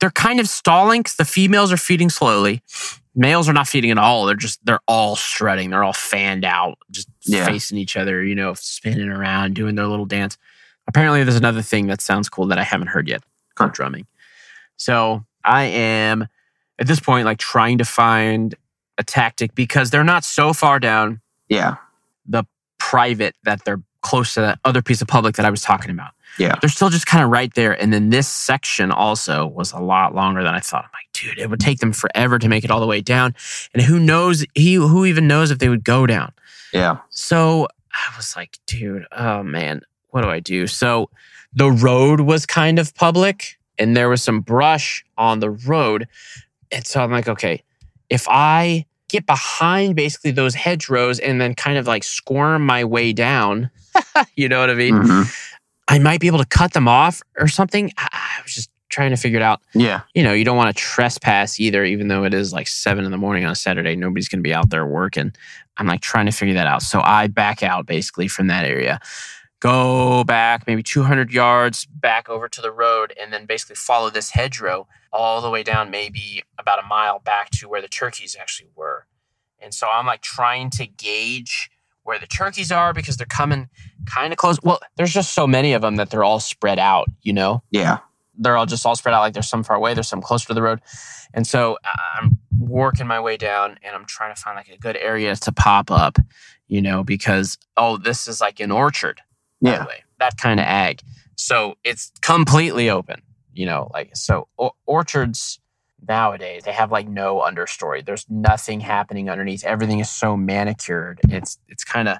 [0.00, 2.62] They're kind of stalling because the females are feeding slowly.
[3.14, 4.26] Males are not feeding at all.
[4.26, 5.70] They're just, they're all strutting.
[5.70, 7.44] They're all fanned out, just Yeah.
[7.46, 10.38] facing each other, you know, spinning around, doing their little dance.
[10.86, 13.22] Apparently, there's another thing that sounds cool that I haven't heard yet
[13.56, 14.06] called drumming.
[14.76, 16.28] So I am
[16.78, 18.54] at this point like trying to find
[18.98, 21.76] a tactic because they're not so far down Yeah.
[22.24, 22.44] the
[22.78, 26.12] private that they're close to that other piece of public that I was talking about.
[26.38, 26.54] Yeah.
[26.60, 27.80] They're still just kind of right there.
[27.80, 30.84] And then this section also was a lot longer than I thought.
[30.84, 33.34] I'm like, dude, it would take them forever to make it all the way down.
[33.74, 36.32] And who knows, he who even knows if they would go down.
[36.72, 36.98] Yeah.
[37.10, 40.66] So I was like, dude, oh man, what do I do?
[40.66, 41.10] So
[41.52, 46.08] the road was kind of public and there was some brush on the road.
[46.70, 47.62] And so I'm like, okay,
[48.08, 53.12] if I get behind basically those hedgerows and then kind of like squirm my way
[53.12, 53.70] down,
[54.36, 54.94] you know what I mean?
[54.94, 55.34] Mhm.
[55.88, 57.90] I might be able to cut them off or something.
[57.96, 59.60] I, I was just trying to figure it out.
[59.74, 60.00] Yeah.
[60.14, 63.10] You know, you don't want to trespass either, even though it is like seven in
[63.10, 63.96] the morning on a Saturday.
[63.96, 65.32] Nobody's going to be out there working.
[65.76, 66.82] I'm like trying to figure that out.
[66.82, 68.98] So I back out basically from that area,
[69.60, 74.30] go back maybe 200 yards back over to the road and then basically follow this
[74.30, 78.68] hedgerow all the way down maybe about a mile back to where the turkeys actually
[78.76, 79.06] were.
[79.60, 81.70] And so I'm like trying to gauge
[82.04, 83.68] where the turkeys are because they're coming
[84.06, 84.58] kind of close.
[84.62, 87.62] Well, there's just so many of them that they're all spread out, you know?
[87.70, 87.98] Yeah.
[88.38, 89.20] They're all just all spread out.
[89.20, 90.80] Like there's some far away, there's some closer to the road.
[91.34, 94.78] And so uh, I'm working my way down and I'm trying to find like a
[94.78, 96.18] good area to pop up,
[96.68, 99.20] you know, because, oh, this is like an orchard.
[99.62, 99.86] By the Yeah.
[99.86, 101.00] way, that kind of ag.
[101.36, 105.60] So it's completely open, you know, like so or- orchards
[106.06, 108.04] nowadays they have like no understory.
[108.04, 109.64] There's nothing happening underneath.
[109.64, 111.20] Everything is so manicured.
[111.28, 112.18] It's it's kind of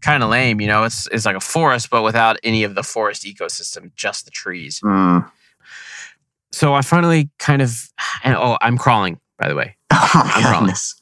[0.00, 0.84] kind of lame, you know.
[0.84, 4.80] It's it's like a forest but without any of the forest ecosystem, just the trees.
[4.84, 5.30] Mm.
[6.52, 7.88] So I finally kind of
[8.24, 9.76] and oh, I'm crawling by the way.
[9.94, 10.94] Oh my I'm goodness.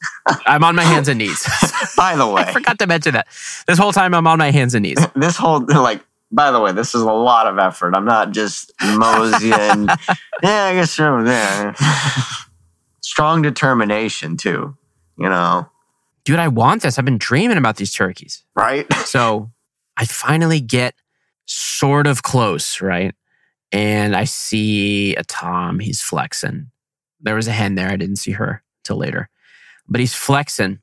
[0.45, 1.47] I'm on my hands and knees.
[1.97, 3.27] By the way, I forgot to mention that.
[3.67, 4.97] This whole time I'm on my hands and knees.
[5.15, 7.93] this whole like by the way, this is a lot of effort.
[7.95, 9.87] I'm not just moseying.
[10.43, 11.75] yeah, I guess you're over there.
[13.01, 14.77] Strong determination too.
[15.17, 15.69] You know,
[16.23, 16.97] Dude, I want this.
[16.99, 18.43] I've been dreaming about these turkeys.
[18.55, 18.91] right?
[19.05, 19.51] So
[19.97, 20.95] I finally get
[21.45, 23.13] sort of close, right?
[23.71, 25.79] And I see a Tom.
[25.79, 26.71] He's flexing.
[27.19, 27.89] There was a hen there.
[27.89, 29.29] I didn't see her till later,
[29.87, 30.79] but he's flexing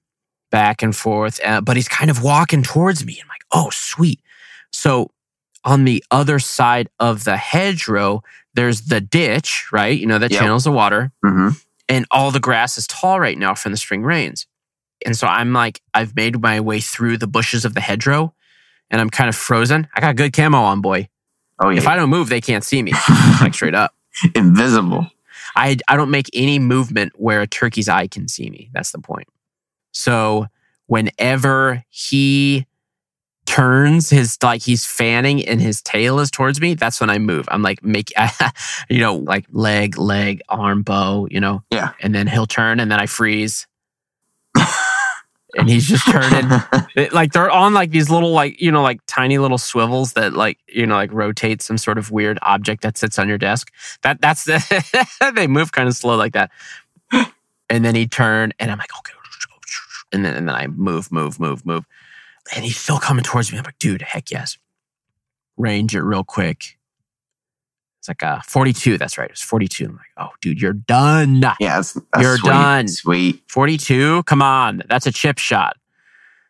[0.51, 1.41] back and forth.
[1.45, 3.19] Uh, but he's kind of walking towards me.
[3.23, 4.21] I'm like, oh, sweet.
[4.71, 5.11] So
[5.65, 8.23] on the other side of the hedgerow,
[8.55, 9.99] there's the ditch, right?
[9.99, 10.41] You know, that Yep.
[10.41, 11.51] channels the water hmm
[11.91, 14.47] and all the grass is tall right now from the spring rains.
[15.07, 18.35] And so I'm like, I've made my way through the bushes of the hedgerow
[18.91, 19.89] and I'm kind of frozen.
[19.95, 21.09] I got good camo on, boy.
[21.59, 22.93] Oh yeah, If I don't move, they can't see me.
[23.41, 23.95] like straight up.
[24.35, 25.07] invisible.
[25.59, 28.71] I, I don't make any movement where a turkey's eye can see me.
[28.73, 29.27] That's the point.
[29.91, 30.47] So
[30.87, 32.65] whenever he
[33.45, 37.49] turns his like he's fanning and his tail is towards me, that's when I move.
[37.51, 38.13] I'm like make
[38.89, 41.65] you know like leg leg arm bow, you know.
[41.71, 41.91] Yeah.
[42.01, 43.67] And then he'll turn and then I freeze.
[45.59, 46.49] And he's just turning
[46.97, 50.33] it- like they're on like these little like you know like tiny little swivels that
[50.33, 53.71] like you know like rotate some sort of weird object that sits on your desk.
[54.03, 56.51] That that's the they move kind of slow like that.
[57.71, 59.13] And then he turned and i'm like okay.
[60.13, 61.85] And then and then i move move move move.
[62.55, 63.59] And he's still coming towards me.
[63.59, 64.57] I'm like dude heck yes.
[65.59, 66.78] Range it real quick
[67.99, 69.31] it's like uh 42 that's right.
[69.31, 71.43] It's 42 i'm like oh dude you're done.
[71.61, 72.89] Yeah, that's, that's You're sweet, done.
[72.89, 73.43] Sweet.
[73.49, 74.83] 42 come on.
[74.89, 75.77] That's a chip shot.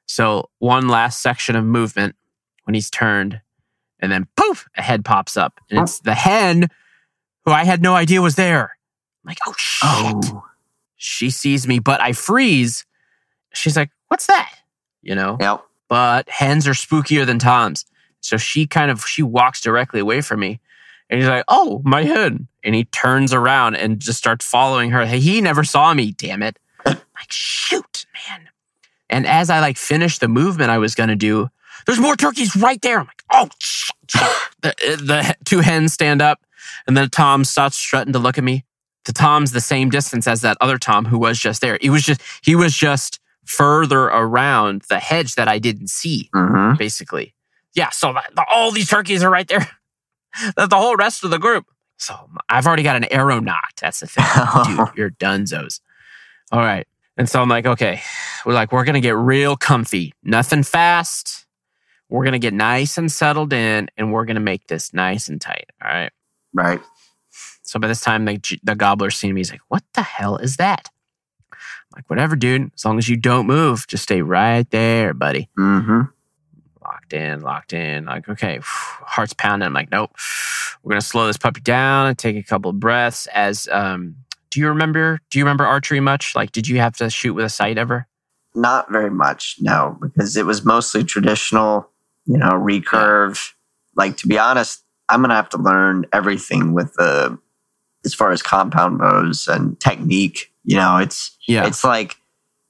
[0.06, 2.16] So one last section of movement
[2.64, 3.40] when he's turned
[4.00, 6.68] and then poof a head pops up and it's the hen
[7.44, 8.76] who i had no idea was there.
[9.24, 9.88] I'm like oh shit.
[9.88, 10.44] Oh,
[10.96, 12.84] she sees me but i freeze.
[13.54, 14.52] She's like what's that?
[15.02, 15.38] You know?
[15.40, 15.64] Yep.
[15.88, 17.86] but hens are spookier than toms.
[18.20, 20.60] So she kind of she walks directly away from me
[21.10, 25.06] and he's like oh my hen and he turns around and just starts following her.
[25.06, 26.58] Hey he never saw me damn it.
[26.86, 28.48] Like shoot man.
[29.10, 31.48] And as i like finish the movement i was going to do
[31.86, 33.00] there's more turkeys right there.
[33.00, 34.22] I'm like oh shit, shit.
[34.62, 36.40] the, the two hens stand up
[36.86, 38.64] and then tom starts strutting to look at me.
[39.04, 41.78] The tom's the same distance as that other tom who was just there.
[41.80, 46.74] He was just he was just further around the hedge that i didn't see hmm
[46.74, 47.34] basically.
[47.74, 49.68] Yeah, so the, the, all these turkeys are right there.
[50.56, 51.66] That's the whole rest of the group.
[51.96, 52.14] So
[52.48, 53.74] I've already got an arrow knot.
[53.80, 54.24] That's the thing.
[54.76, 55.80] Dude, you're dunzos.
[56.52, 56.86] All right.
[57.16, 58.00] And so I'm like, okay,
[58.46, 60.14] we're like, we're going to get real comfy.
[60.22, 61.46] Nothing fast.
[62.08, 65.28] We're going to get nice and settled in, and we're going to make this nice
[65.28, 65.66] and tight.
[65.84, 66.12] All right.
[66.54, 66.80] Right.
[67.62, 69.40] So by this time, the, the gobbler's seen me.
[69.40, 70.88] He's like, what the hell is that?
[71.52, 71.58] I'm
[71.96, 72.70] like, whatever, dude.
[72.74, 76.02] As long as you don't move, just stay right there, buddy hmm
[77.08, 78.04] locked in, locked in.
[78.04, 79.66] Like, okay, heart's pounding.
[79.66, 80.10] I'm like, nope.
[80.82, 83.26] We're gonna slow this puppy down and take a couple of breaths.
[83.28, 84.16] As um,
[84.50, 85.20] do you remember?
[85.30, 86.34] Do you remember archery much?
[86.34, 88.06] Like, did you have to shoot with a sight ever?
[88.54, 91.90] Not very much, no, because it was mostly traditional,
[92.26, 93.52] you know, recurve.
[93.96, 97.38] Like to be honest, I'm gonna have to learn everything with the
[98.04, 100.52] as far as compound bows and technique.
[100.64, 101.66] You know, it's Yeah.
[101.66, 102.16] it's like,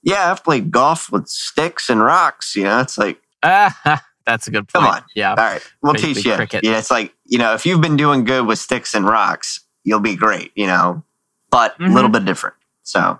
[0.02, 2.56] yeah, I've played golf with sticks and rocks.
[2.56, 4.84] You know, it's like, Ah, that's a good point.
[4.84, 5.02] Come on.
[5.16, 5.30] Yeah.
[5.30, 6.34] all right, we'll Basically teach you.
[6.36, 6.62] cricket.
[6.64, 9.98] Yeah, it's like, you know, if you've been doing good with sticks and rocks, you'll
[10.00, 10.52] be great.
[10.54, 11.02] You know,
[11.50, 11.94] but a Mhm.
[11.94, 12.54] little bit different.
[12.82, 13.18] So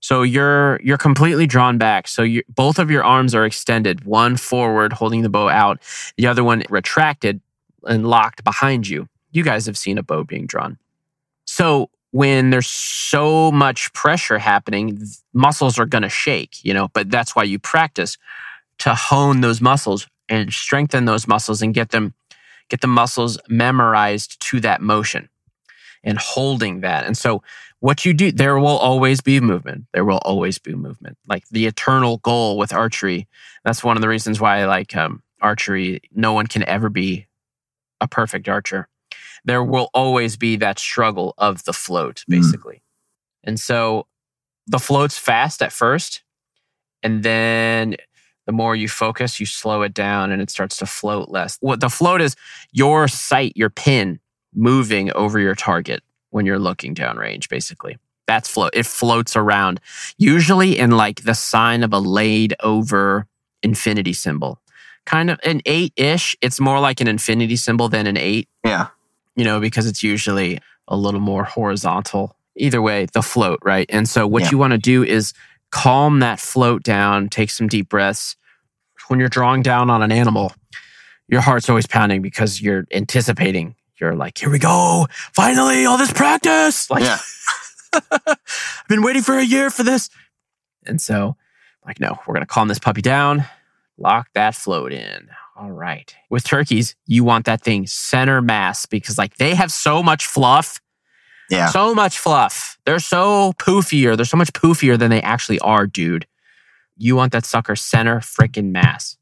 [0.00, 2.08] So you're you're completely drawn back.
[2.08, 5.80] So you both of your arms are extended, one forward holding the bow out,
[6.16, 7.40] the other one retracted
[7.86, 9.08] and locked behind you.
[9.30, 10.76] You guys have seen a bow being drawn.
[11.46, 16.88] So when there's so much pressure happening, th- muscles are going to shake, you know,
[16.88, 18.18] but that's why you practice
[18.78, 22.14] to hone those muscles and strengthen those muscles and get them
[22.70, 25.28] get the muscles memorized to that motion
[26.02, 27.04] and holding that.
[27.04, 27.42] And so
[27.80, 29.84] what you do, there will always be movement.
[29.92, 31.18] There will always be movement.
[31.28, 33.28] Like the eternal goal with archery.
[33.64, 36.00] That's one of the reasons why I like um, archery.
[36.14, 37.26] No one can ever be
[38.00, 38.88] a perfect archer.
[39.44, 42.76] There will always be that struggle of the float, basically.
[42.76, 42.80] Mm.
[43.44, 44.06] And so
[44.66, 46.22] the float's fast at first.
[47.02, 47.96] And then
[48.52, 51.56] the more you focus, you slow it down and it starts to float less.
[51.60, 52.36] What the float is
[52.70, 54.20] your sight, your pin
[54.54, 57.96] moving over your target when you're looking downrange, basically.
[58.26, 58.72] That's float.
[58.74, 59.80] It floats around,
[60.18, 63.26] usually in like the sign of a laid over
[63.62, 64.60] infinity symbol.
[65.06, 66.36] Kind of an eight ish.
[66.42, 68.50] It's more like an infinity symbol than an eight.
[68.66, 68.88] Yeah.
[69.34, 72.36] You know, because it's usually a little more horizontal.
[72.56, 73.86] Either way, the float, right?
[73.88, 74.50] And so what yeah.
[74.50, 75.32] you want to do is
[75.70, 78.36] calm that float down, take some deep breaths.
[79.08, 80.52] When you're drawing down on an animal,
[81.28, 83.74] your heart's always pounding because you're anticipating.
[84.00, 85.06] You're like, here we go.
[85.34, 86.88] Finally, all this practice.
[86.90, 87.18] Like, yeah.
[88.26, 90.08] I've been waiting for a year for this.
[90.86, 91.36] And so,
[91.86, 93.44] like, no, we're going to calm this puppy down,
[93.98, 95.28] lock that float in.
[95.56, 96.14] All right.
[96.30, 100.80] With turkeys, you want that thing center mass because, like, they have so much fluff
[101.52, 101.66] yeah.
[101.66, 102.78] So much fluff.
[102.86, 104.16] They're so poofier.
[104.16, 106.26] They're so much poofier than they actually are, dude.
[106.96, 109.16] You want that sucker center freaking mass.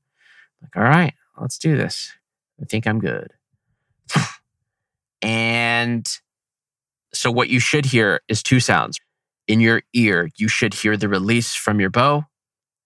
[0.62, 2.12] Like, all right, let's do this.
[2.60, 3.32] I think I'm good.
[5.22, 6.06] and
[7.12, 9.00] so, what you should hear is two sounds.
[9.46, 12.24] In your ear, you should hear the release from your bow,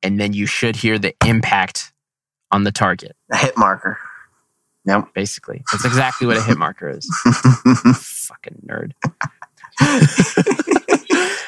[0.03, 1.93] and then you should hear the impact
[2.51, 3.17] on the target.
[3.33, 3.99] A hit marker.
[4.87, 5.15] Yep.
[5.15, 7.07] Basically, that's exactly what a hit marker is.
[7.25, 8.93] Fucking nerd.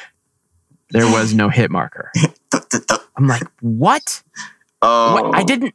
[0.90, 2.12] there was no hit marker.
[3.16, 4.22] I'm like, what?
[4.82, 5.14] Oh.
[5.14, 5.34] What?
[5.34, 5.74] I didn't.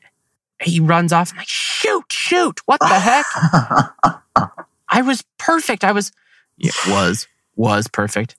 [0.61, 1.31] He runs off.
[1.31, 2.59] I'm like, shoot, shoot.
[2.65, 3.25] What the heck?
[4.89, 5.83] I was perfect.
[5.83, 6.11] I was,
[6.57, 8.35] yeah, was, was perfect.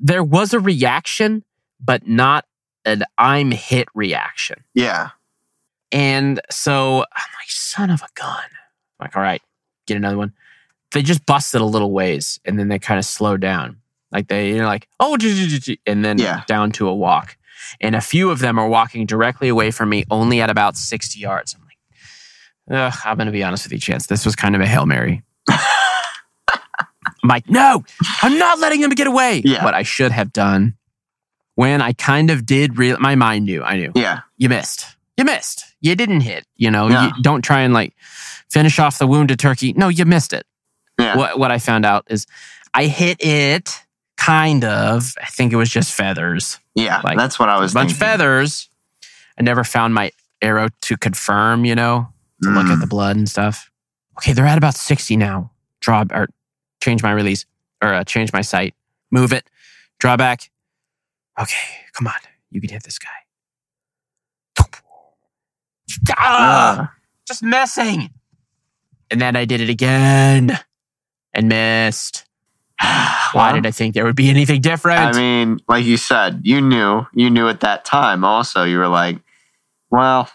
[0.00, 1.44] there was a reaction,
[1.80, 2.46] but not
[2.84, 4.64] an I'm hit reaction.
[4.72, 5.10] Yeah.
[5.90, 8.38] And so I'm like, son of a gun.
[8.38, 9.42] I'm like, all right,
[9.86, 10.32] get another one
[10.92, 13.78] they just busted a little ways and then they kind of slowed down.
[14.12, 15.16] Like they, you know, like, oh,
[15.86, 16.42] and then yeah.
[16.46, 17.36] down to a walk.
[17.80, 21.18] And a few of them are walking directly away from me, only at about 60
[21.18, 21.54] yards.
[21.54, 24.06] I'm like, I'm going to be honest with you, Chance.
[24.06, 25.22] This was kind of a Hail Mary.
[25.48, 27.84] I'm like, no,
[28.20, 29.42] I'm not letting them get away.
[29.44, 29.64] Yeah.
[29.64, 30.74] What I should have done
[31.54, 33.92] when I kind of did, real, my mind knew, I knew.
[33.94, 34.20] Yeah.
[34.38, 34.86] You missed.
[35.16, 35.64] You missed.
[35.80, 36.46] You didn't hit.
[36.56, 37.06] You know, Yeah.
[37.16, 37.94] you don't try and like
[38.50, 39.72] finish off the wounded turkey.
[39.72, 40.44] No, you missed it.
[40.98, 41.16] Yeah.
[41.16, 42.26] What what I found out is
[42.74, 43.84] I hit it
[44.24, 45.12] kind of.
[45.22, 46.58] I think it was just feathers.
[46.74, 48.06] Yeah, Like, that's what I was A bunch thinking.
[48.06, 48.68] of feathers.
[49.38, 52.08] I never found my arrow to confirm, you know,
[52.42, 52.72] to look Mm.
[52.74, 53.70] at the blood and stuff.
[54.18, 55.50] Okay, they're at about 60 now.
[55.80, 56.28] Draw or
[56.82, 57.44] change my release
[57.82, 58.74] or uh, change my sight.
[59.10, 59.48] Move it.
[59.98, 60.50] Draw back.
[61.40, 61.56] Okay,
[61.94, 62.14] come on.
[62.50, 63.08] You can hit this guy.
[66.16, 66.86] Ah, Uh,
[67.26, 68.10] just missing.
[69.10, 70.58] And then I did it again
[71.34, 72.24] and missed.
[72.82, 75.00] Why well, did I think there would be anything different?
[75.00, 78.24] I mean, like you said, you knew, you knew at that time.
[78.24, 79.18] Also, you were like,
[79.90, 80.28] well,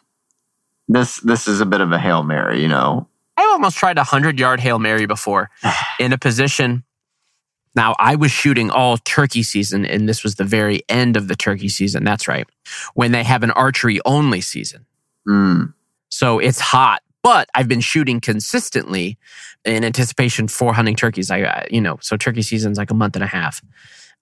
[0.88, 3.07] this this is a bit of a hail mary, you know.
[3.38, 5.49] I almost tried a 100 yard Hail Mary before
[5.99, 6.83] in a position.
[7.75, 11.36] Now, I was shooting all turkey season, and this was the very end of the
[11.36, 12.03] turkey season.
[12.03, 12.47] That's right.
[12.95, 14.88] When they have an archery only season.
[15.29, 15.73] Mm.
[16.10, 19.17] So it's hot, but I've been shooting consistently
[19.65, 21.29] in anticipation for hunting turkeys.
[21.29, 23.61] I, you know, so turkey season's like a month and a half.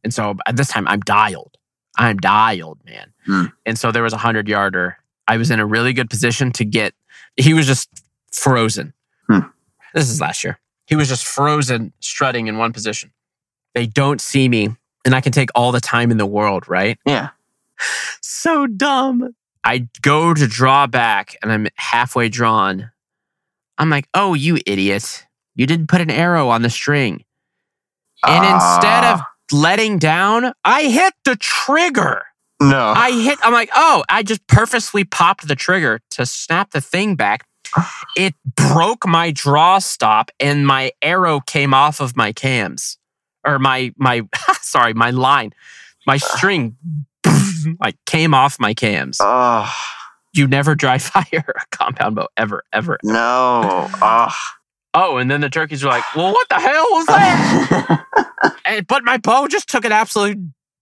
[0.04, 1.56] And so at this time, I'm dialed.
[2.00, 3.14] I'm dialed, man.
[3.28, 3.46] Hmm.
[3.64, 4.98] And so there was a 100 yarder.
[5.28, 6.96] I was in a really good position to get,
[7.38, 7.90] he was just
[8.32, 8.92] frozen.
[9.30, 9.50] Hmm.
[9.94, 10.60] This is last year.
[10.88, 13.12] He was just frozen, strutting in one position.
[13.76, 14.70] They don't see me,
[15.06, 16.98] and I can take all the time in the world, right?
[17.06, 17.30] Yeah.
[18.22, 19.36] so dumb.
[19.64, 22.92] I go to draw back and I'm halfway drawn.
[23.78, 25.26] I'm like, oh, you idiot.
[25.56, 27.24] You didn't put an arrow on the string.
[28.26, 28.76] And ah.
[28.76, 29.22] instead of
[29.52, 32.24] letting down, I hit the trigger.
[32.62, 36.82] no, I hit, I'm like, oh, I just purposely popped the trigger to snap the
[36.82, 37.46] thing back.
[38.16, 42.98] It broke my draw stop and my arrow came off of my cams
[43.46, 44.22] or my, my,
[44.62, 45.54] sorry, my line.
[46.08, 46.78] My string
[47.80, 49.18] like came off my cams.
[49.20, 49.74] oh
[50.36, 51.24] You never dry fire
[51.56, 53.00] a compound bow ever, ever.
[53.04, 54.34] no, oh.
[54.98, 58.06] Oh, and then the turkeys were like, well, what the hell was that?
[58.66, 60.38] And, but my bow just took an absolute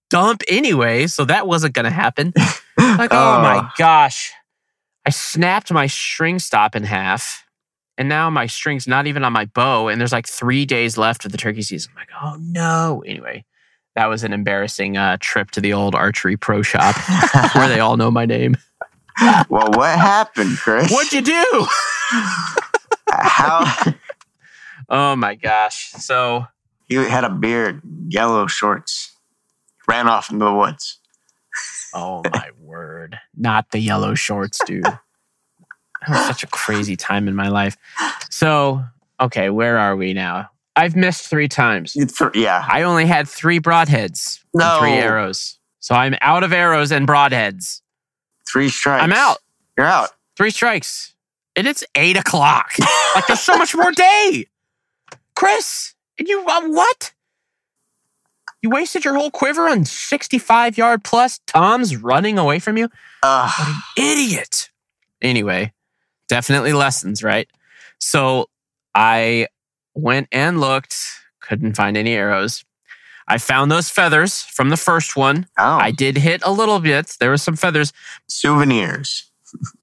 [0.10, 2.34] dump anyway, so that wasn't going to happen.
[2.78, 3.70] Like, oh my Oh.
[3.78, 4.32] gosh.
[5.06, 7.44] I snapped my string stop in half,
[7.98, 11.26] and now my string's not even on my bow, and there's like three days left
[11.26, 11.92] of the turkey season.
[11.94, 13.04] I'm like, oh no.
[13.06, 13.46] Anyway,
[13.96, 16.96] that was an embarrassing uh, trip to the old archery pro shop
[17.56, 18.58] where they all know my name.
[19.50, 20.92] Well, what happened, Chris?
[20.92, 21.68] What'd you do?
[23.12, 23.94] How
[24.90, 25.92] Oh my gosh.
[25.92, 26.46] So
[26.88, 29.16] he had a beard, yellow shorts,
[29.88, 31.00] ran off into the woods.
[31.94, 33.20] Oh my word.
[33.36, 34.84] Not the yellow shorts, dude.
[34.84, 35.00] That
[36.10, 37.78] was such a crazy time in my life.
[38.30, 38.84] So,
[39.22, 40.50] okay, where are we now?
[40.76, 41.96] I've missed three times.
[42.34, 44.80] Yeah, I only had three broadheads, and No.
[44.80, 45.60] three arrows.
[45.80, 47.82] So I'm out of arrows and broadheads.
[48.54, 49.04] Three strikes.
[49.04, 49.40] I'm out.
[49.78, 50.12] You're out.
[50.38, 51.16] Three strikes.
[51.56, 52.72] And it's eight o'clock.
[53.16, 54.46] like there's so much more day.
[55.36, 57.14] Chris, and you uh, what?
[58.62, 62.90] You wasted your whole quiver on 65 yard plus Tom's running away from you?
[63.22, 63.82] Ugh.
[63.98, 64.70] idiot.
[65.22, 65.74] Anyway,
[66.30, 67.50] definitely lessons, right?
[68.00, 68.50] So
[68.96, 69.48] I
[69.96, 70.96] went and looked,
[71.42, 72.64] couldn't find any arrows.
[73.28, 75.48] I found those feathers from the first one.
[75.58, 77.16] oh, I did hit a little bit.
[77.20, 77.94] There were some feathers.
[78.28, 79.32] souvenirs.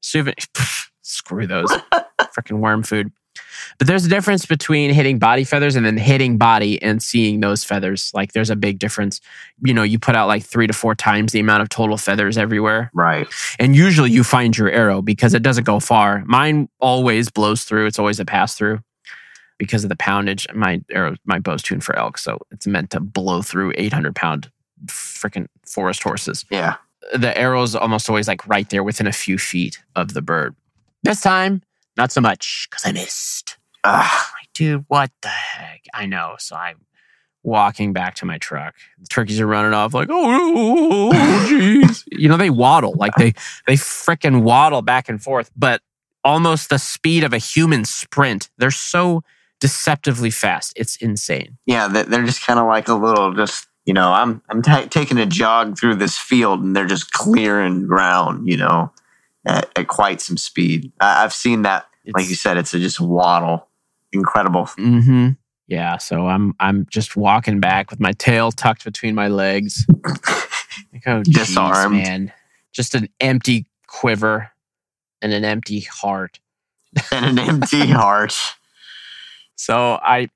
[0.00, 0.34] Souven-
[1.02, 1.70] Screw those.
[2.36, 3.12] Freaking worm food.
[3.78, 7.64] But there's a difference between hitting body feathers and then hitting body and seeing those
[7.64, 8.10] feathers.
[8.14, 9.20] Like there's a big difference.
[9.64, 12.36] You know, you put out like three to four times the amount of total feathers
[12.36, 12.90] everywhere.
[12.94, 13.26] Right.
[13.58, 16.22] And usually you find your arrow because it doesn't go far.
[16.26, 17.86] Mine always blows through.
[17.86, 18.80] It's always a pass through
[19.60, 20.46] because of the poundage.
[20.54, 24.50] My arrow, my bow's tuned for elk, so it's meant to blow through 800 pound
[24.86, 26.46] freaking forest horses.
[26.50, 26.76] Yeah.
[27.14, 30.56] The arrow's almost always like right there within a few feet of the bird.
[31.02, 31.60] This time,
[31.98, 33.58] not so much because I missed.
[33.84, 34.26] Ugh.
[34.38, 35.84] Like, dude, what the heck?
[35.92, 36.36] I know.
[36.38, 36.78] So I'm
[37.42, 38.74] walking back to my truck.
[38.98, 42.04] The turkeys are running off like, oh, oh, oh, oh jeez.
[42.12, 42.94] you know, they waddle.
[42.96, 43.34] Like they
[43.66, 45.82] they freaking waddle back and forth, but
[46.24, 48.48] almost the speed of a human sprint.
[48.56, 49.22] They're so
[49.60, 50.72] deceptively fast.
[50.76, 51.58] It's insane.
[51.66, 54.86] Yeah, they- they're just kind of like a little, just you know, I'm I'm ta
[54.90, 58.92] taking a jog through this field, and they're just clearing ground, you know,
[59.46, 60.92] at, at quite some speed.
[61.00, 63.68] I, I've seen that, like you said, it's a just waddle,
[64.12, 64.64] incredible.
[64.78, 65.30] Mm-hmm.
[65.66, 65.96] Yeah.
[65.98, 69.86] So I'm I'm just walking back with my tail tucked between my legs.
[70.92, 71.96] Like, oh, geez, Disarmed.
[71.96, 72.32] man.
[72.72, 74.50] Just an empty quiver
[75.22, 76.38] and an empty heart.
[77.10, 78.36] and an empty heart.
[79.60, 80.30] So I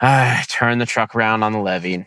[0.00, 2.06] uh, turn the truck around on the levee,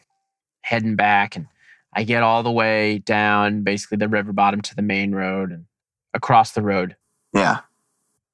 [0.62, 1.48] heading back, and
[1.96, 5.66] I get all the way down basically the river bottom to the main road and
[6.14, 6.96] across the road,
[7.34, 7.62] Yeah.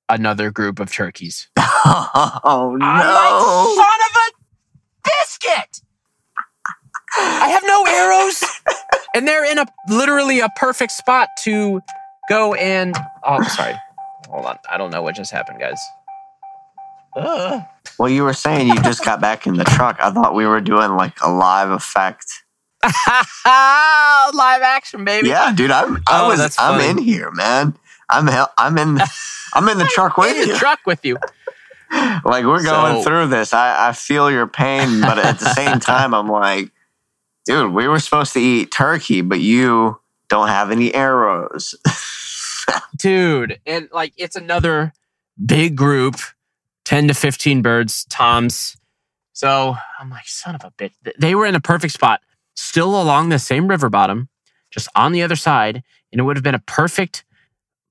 [0.10, 1.48] another group of turkeys.
[1.88, 2.86] Oh no!
[2.86, 5.82] I'm like, son of a biscuit!
[7.18, 8.44] I have no arrows,
[9.16, 11.80] and they're in a literally a perfect spot to
[12.28, 12.96] go and.
[13.24, 13.76] Oh, sorry.
[14.30, 14.58] Hold on.
[14.70, 15.80] I don't know what just happened, guys.
[17.16, 17.62] Ugh.
[17.98, 19.98] Well, you were saying you just got back in the truck.
[20.02, 22.44] I thought we were doing like a live effect.
[23.46, 25.30] Live action, baby.
[25.30, 27.76] Yeah, dude, I'm I Oh, was I'm in here, man.
[28.10, 29.00] I'm hel- I'm in
[29.54, 30.58] I'm in the truck with in the you.
[30.58, 31.18] truck with you.
[32.26, 33.54] Like we're going So- through this.
[33.54, 36.72] I I feel your pain, but at the same time, I'm like,
[37.46, 41.76] dude, we were supposed to eat turkey, but you don't have any arrows.
[42.98, 44.92] dude and like it's another
[45.46, 46.16] big group
[46.86, 48.78] 10 to 15 birds toms.
[49.34, 50.94] So i'm like son of a bitch.
[51.20, 52.22] They were in a perfect spot
[52.56, 54.30] still along the same river bottom
[54.72, 57.26] just on the other side and it would have been a perfect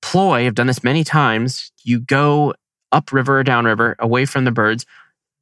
[0.01, 0.47] ploy.
[0.47, 1.71] I've done this many times.
[1.83, 2.55] You go
[2.93, 4.87] upriver or downriver away from the birds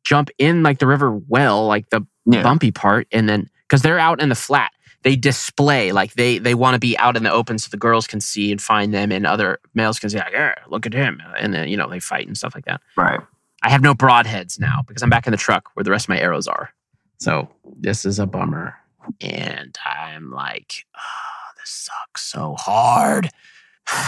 [0.05, 2.43] jump in like the river well like the Yeah.
[2.43, 4.73] bumpy part and then because they're out in the flat
[5.03, 8.07] they display like they they want to be out in the open so the girls
[8.07, 11.21] can see and find them and other males can see like, yeah look at him
[11.39, 12.81] and then you know they fight and stuff like that.
[12.97, 13.21] Right.
[13.63, 16.09] I have no broadheads now because i'm back in the truck where the rest of
[16.11, 16.71] my arrows are
[17.19, 17.49] so
[17.79, 18.75] this is a bummer
[19.21, 23.29] and i'm like oh, this sucks so hard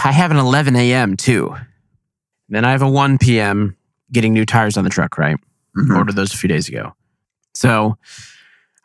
[0.03, 1.55] i have an 11 a.m too
[2.49, 3.75] then i have a 1 p.m
[4.11, 5.37] getting new tires on the truck right
[5.77, 5.97] Mhm.
[5.97, 6.93] ordered those a few days ago.
[7.53, 7.97] So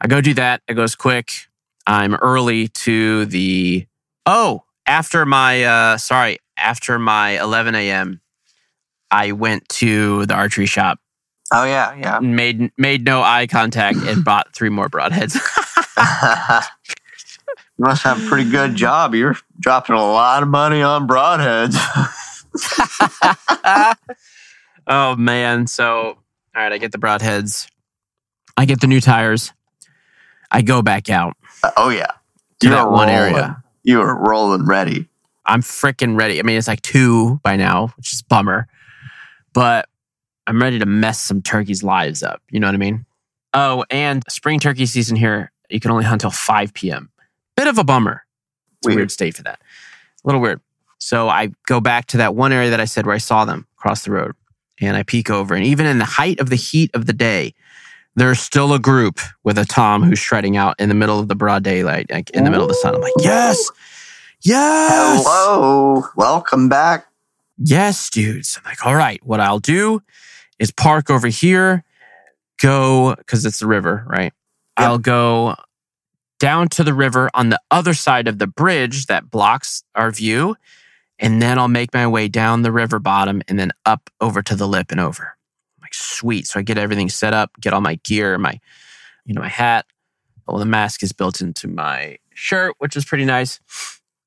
[0.01, 0.61] I go do that.
[0.67, 1.31] It goes quick.
[1.87, 3.87] I'm early to the
[4.27, 8.21] oh after my uh sorry after my 11 a.m.
[9.11, 10.99] I went to the archery shop,
[11.53, 12.21] Oh yeah, yeah.
[12.21, 15.35] made made no eye contact, and bought three more broadheads.
[17.79, 19.15] you must have a pretty good job.
[19.15, 21.77] You're dropping a lot of money on broadheads.
[24.87, 25.67] oh man!
[25.67, 26.17] So all
[26.55, 27.69] right, I get the broadheads.
[28.57, 29.53] I get the new tires.
[30.53, 31.37] I go back out
[31.77, 32.13] oh yeah.
[32.61, 33.63] to You're that one area.
[33.83, 35.09] You were rolling ready.
[35.47, 36.39] I'm freaking ready.
[36.39, 38.69] I mean, it's like two by now, which is bummer,
[39.53, 39.89] but
[40.47, 42.43] I'm ready to mess some turkeys' lives up.
[42.51, 43.05] You know what I mean?
[43.55, 47.11] Oh, and spring turkey season here, you can only hunt till 5 p.m.
[47.57, 48.25] Bit of a bummer.
[48.79, 48.97] It's Weird.
[48.97, 49.61] a weird state for that.
[49.61, 50.61] A little weird.
[50.99, 53.67] So I go back to that one area that I said where I saw them
[53.79, 54.33] across the road
[54.81, 55.55] and I peek over.
[55.55, 57.55] And even in the height of the heat of the day,
[58.17, 61.35] there's still a group with a Tom who's shredding out in the middle of the
[61.35, 62.95] broad daylight, like in the middle of the sun.
[62.95, 63.71] I'm like, yes,
[64.43, 65.23] yes.
[65.27, 67.07] Hello, welcome back.
[67.63, 68.59] Yes, dudes.
[68.59, 70.01] I'm like, all right, what I'll do
[70.59, 71.85] is park over here,
[72.59, 74.33] go, because it's the river, right?
[74.79, 74.89] Yep.
[74.89, 75.57] I'll go
[76.39, 80.57] down to the river on the other side of the bridge that blocks our view.
[81.19, 84.57] And then I'll make my way down the river bottom and then up over to
[84.57, 85.37] the lip and over.
[85.77, 86.47] I'm like, sweet.
[86.47, 88.59] So I get everything set up, get all my gear, my,
[89.27, 89.85] you know, my hat.
[90.49, 93.61] Well, the mask is built into my shirt, which is pretty nice.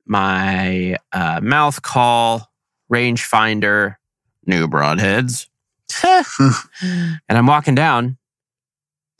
[0.06, 2.53] My uh, mouth call,
[2.94, 3.96] rangefinder,
[4.46, 5.48] new broadheads.
[6.04, 8.18] and I'm walking down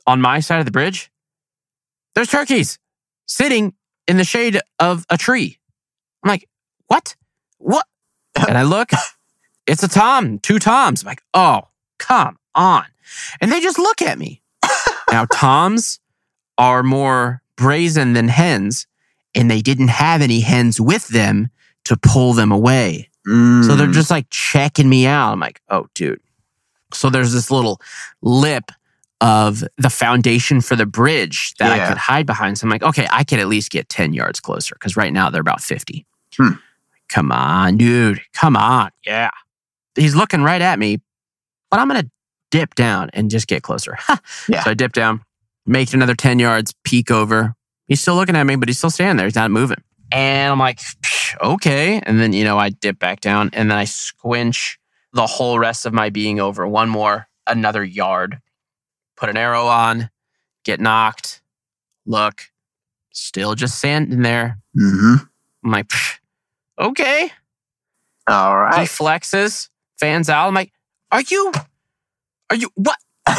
[0.06, 1.10] on my side of the bridge.
[2.14, 2.78] There's turkeys
[3.26, 3.74] sitting
[4.06, 5.58] in the shade of a tree.
[6.22, 6.48] I'm like,
[6.86, 7.16] what?
[7.58, 7.86] What?
[8.48, 8.90] And I look,
[9.66, 11.02] it's a Tom, two Toms.
[11.02, 11.62] I'm like, oh,
[11.98, 12.84] come on.
[13.40, 14.42] And they just look at me.
[15.10, 16.00] now, Toms
[16.58, 18.86] are more brazen than hens,
[19.34, 21.50] and they didn't have any hens with them
[21.84, 23.10] to pull them away.
[23.26, 23.92] So they're Mm.
[23.94, 25.32] just like checking me out.
[25.32, 26.20] I'm like, oh, dude.
[26.92, 27.80] So there's this little
[28.22, 28.70] lip
[29.20, 32.58] of the foundation for the bridge that I could hide behind.
[32.58, 35.30] So I'm like, okay, I could at least get 10 yards closer because right now
[35.30, 36.04] they're about 50.
[36.36, 36.50] Hmm.
[37.08, 38.20] Come on, dude.
[38.34, 38.90] Come on.
[39.06, 39.30] Yeah.
[39.94, 41.00] He's looking right at me,
[41.70, 42.10] but I'm going to
[42.50, 43.96] dip down and just get closer.
[44.48, 44.62] Yeah.
[44.64, 45.22] So I dip down,
[45.64, 47.54] make another 10 yards, peek over.
[47.86, 49.26] He's still looking at me, but he's still standing there.
[49.26, 49.82] He's not moving.
[50.12, 50.80] And I'm like,
[51.42, 52.00] okay.
[52.04, 54.78] And then, you know, I dip back down and then I squinch
[55.12, 58.40] the whole rest of my being over one more, another yard,
[59.16, 60.10] put an arrow on,
[60.64, 61.42] get nocked,
[62.06, 62.42] look,
[63.12, 64.58] still just standing there.
[64.76, 65.24] Mm-hmm.
[65.64, 66.18] I'm like, "Psh,
[66.78, 67.30] okay.
[68.26, 68.80] All right.
[68.80, 70.48] He flexes, fans out.
[70.48, 70.72] I'm like,
[71.12, 71.52] are you,
[72.50, 72.96] are you, what?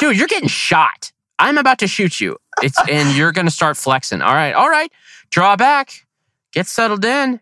[0.00, 1.12] Dude, you're getting shot.
[1.38, 2.36] I'm about to shoot you.
[2.62, 4.22] It's and you're gonna start flexing.
[4.22, 4.90] All right, all right.
[5.30, 6.06] Draw back.
[6.52, 7.40] Get settled in.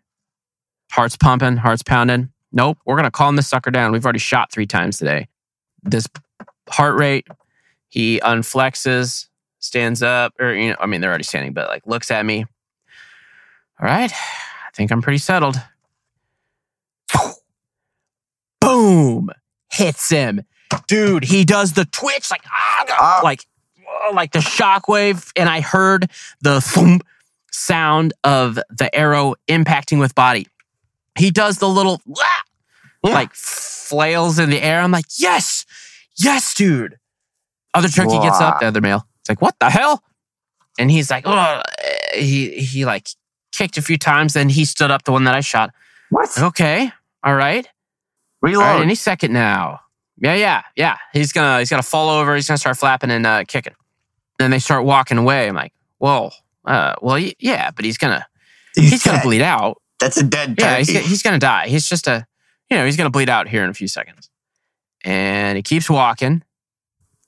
[0.91, 2.31] Heart's pumping, heart's pounding.
[2.53, 3.93] Nope, we're gonna calm this sucker down.
[3.93, 5.29] We've already shot three times today.
[5.83, 6.07] This
[6.69, 7.27] heart rate,
[7.89, 9.29] he unflexes,
[9.59, 12.45] stands up, or you know, I mean, they're already standing, but like looks at me.
[13.81, 15.57] All right, I think I'm pretty settled.
[18.61, 19.31] Boom!
[19.71, 20.43] Hits him.
[20.87, 23.21] Dude, he does the twitch like ah, Ah.
[23.25, 23.47] like
[24.15, 26.11] like the shockwave, and I heard
[26.41, 27.03] the thump
[27.53, 30.47] sound of the arrow impacting with body.
[31.19, 33.13] He does the little Yeah.
[33.13, 34.81] like flails in the air.
[34.81, 35.65] I'm like, yes,
[36.17, 36.97] yes, dude.
[37.75, 39.07] Other turkey gets up, the other male.
[39.21, 40.03] It's like, what the hell?
[40.79, 41.63] And he's like, oh,
[42.15, 43.09] he he like
[43.53, 45.71] kicked a few times, then he stood up, the one that I shot.
[46.11, 46.31] What?
[46.39, 46.91] Okay,
[47.23, 47.69] all right.
[48.41, 48.63] Reload.
[48.65, 49.81] right, any second now.
[50.19, 50.97] Yeah, yeah, yeah.
[51.13, 52.35] He's gonna he's gonna fall over.
[52.35, 53.75] He's gonna start flapping and uh, kicking.
[54.39, 55.49] Then they start walking away.
[55.49, 56.31] I'm like, whoa,
[56.65, 58.27] uh, well, yeah, but he's gonna
[58.75, 59.81] he's gonna bleed out.
[60.01, 60.63] That's a dead turkey.
[60.63, 61.69] Yeah, he's, gonna- he's gonna die.
[61.69, 62.27] He's just a
[62.71, 64.29] you know he's gonna bleed out here in a few seconds.
[65.05, 66.43] And he keeps walking.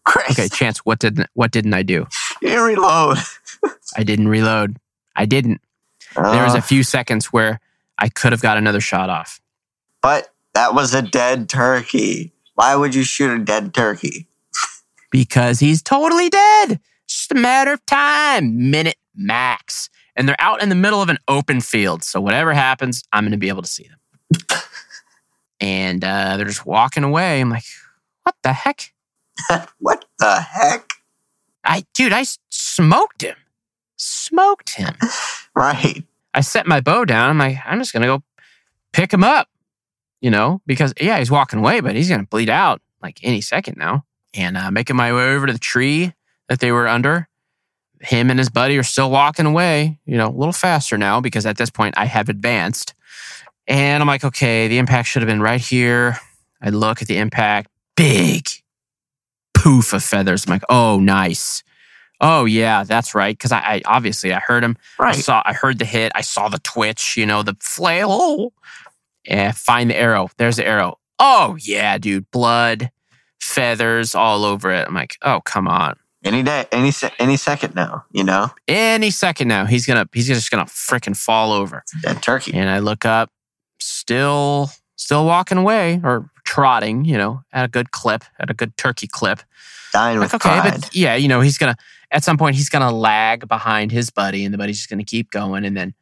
[0.04, 0.32] Christ.
[0.32, 2.06] Okay, Chance, what did what didn't I do?
[2.42, 3.18] You reload.
[3.96, 4.76] I didn't reload.
[5.16, 5.60] I didn't.
[6.14, 7.60] There was Uh, a few seconds where
[7.98, 9.40] I could have got another shot off.
[10.02, 12.32] but that was a dead turkey.
[12.54, 14.28] Why would you shoot a dead turkey?
[15.10, 16.80] because he's totally dead.
[17.04, 19.88] It's just a matter of time, minute max.
[20.16, 22.04] And they're out in the middle of an open field.
[22.04, 24.60] So whatever happens, I'm going to be able to see them.
[25.60, 27.40] and uh, they're just walking away.
[27.40, 27.64] I'm like,
[28.22, 28.92] what the heck?
[29.78, 30.92] What the heck?
[31.64, 33.36] I, dude, I smoked him.
[33.96, 34.94] Smoked him.
[35.56, 36.02] Right.
[36.34, 37.30] I set my bow down.
[37.30, 38.24] I'm like, I'm just going to go
[38.92, 39.48] pick him up,
[40.20, 43.40] you know, because yeah, he's walking away, but he's going to bleed out like any
[43.40, 44.04] second now.
[44.34, 46.12] And uh, making my way over to the tree
[46.48, 47.28] that they were under.
[48.04, 51.46] Him and his buddy are still walking away, you know, a little faster now because
[51.46, 52.94] at this point I have advanced.
[53.66, 56.18] And I'm like, okay, the impact should have been right here.
[56.60, 58.46] I look at the impact, big
[59.54, 60.44] poof of feathers.
[60.46, 61.62] I'm like, oh, nice.
[62.20, 63.36] Oh yeah, that's right.
[63.36, 64.76] Because I, I obviously I heard him.
[64.98, 65.14] I Right.
[65.16, 66.12] saw, I heard the hit.
[66.14, 67.16] I saw the twitch.
[67.16, 68.52] You know, the flail.
[69.24, 70.28] Yeah, find the arrow.
[70.36, 70.98] There's the arrow.
[71.18, 72.90] Oh yeah, dude, blood,
[73.40, 74.86] feathers all over it.
[74.86, 75.96] I'm like, oh come on.
[76.24, 80.50] Any day, any any second now, you know, Any second now, he's gonna he's just
[80.50, 81.84] gonna freaking fall over.
[82.02, 82.54] dead turkey.
[82.54, 83.30] And I look up,
[83.78, 88.76] still still walking away or trotting, you know, at a good clip, at a good
[88.76, 89.40] turkey clip.
[89.92, 90.80] Dying with Like, okay, pride.
[90.82, 91.76] but yeah, you know, he's gonna
[92.10, 95.30] at some point he's gonna lag behind his buddy, and the buddy's just gonna keep
[95.30, 95.94] going, and then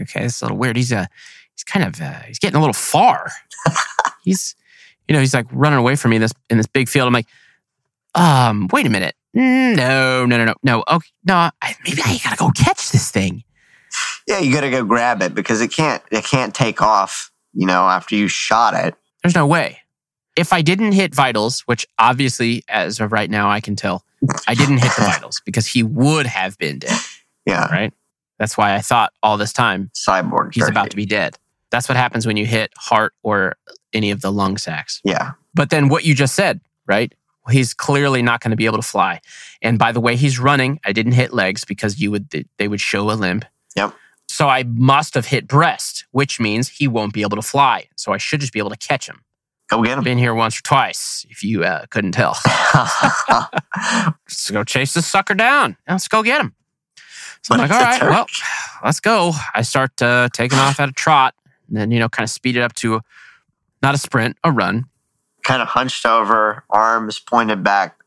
[0.00, 0.76] okay, it's a little weird.
[0.76, 1.06] He's uh
[1.54, 3.30] he's kind of uh, he's getting a little far.
[4.24, 4.54] he's
[5.08, 7.06] you know he's like running away from me in this in this big field.
[7.06, 7.26] I'm like,
[8.14, 10.84] um, wait a minute, no, no, no, no, no.
[10.90, 13.44] Okay, no, I, maybe I gotta go catch this thing.
[14.26, 17.30] yeah, you got to go grab it because it can't it can't take off.
[17.54, 18.94] You know, after you shot it.
[19.22, 19.78] There's no way.
[20.36, 24.04] If I didn't hit vitals, which obviously as of right now I can tell,
[24.48, 26.98] I didn't hit the vitals because he would have been dead.
[27.44, 27.92] Yeah, Right.
[28.38, 30.54] That's why I thought all this time cyborg.
[30.54, 30.72] he's turkey.
[30.72, 31.36] about to be dead.
[31.70, 33.56] That's what happens when you hit heart or
[33.92, 35.00] any of the lung sacs.
[35.04, 37.12] Yeah, But then what you just said, right?
[37.50, 39.20] He's clearly not going to be able to fly.
[39.60, 42.80] And by the way he's running, I didn't hit legs because you would they would
[42.80, 43.44] show a limp.
[43.76, 43.94] Yep.
[44.28, 47.88] So I must have hit breast, which means he won't be able to fly.
[47.96, 49.22] So I should just be able to catch him.
[49.68, 50.04] go get him.
[50.04, 52.38] Been here once or twice, if you uh, couldn't tell.
[54.24, 55.76] Let's go chase this sucker down.
[55.88, 56.54] Let's go get him.
[57.42, 58.26] So I'm like, all right, well,
[58.84, 59.32] let's go.
[59.52, 61.34] I start uh, taking off at a trot,
[61.66, 63.00] and then you know, kind of speed it up to
[63.82, 64.84] not a sprint, a run.
[65.44, 67.98] Kind of hunched over, arms pointed back,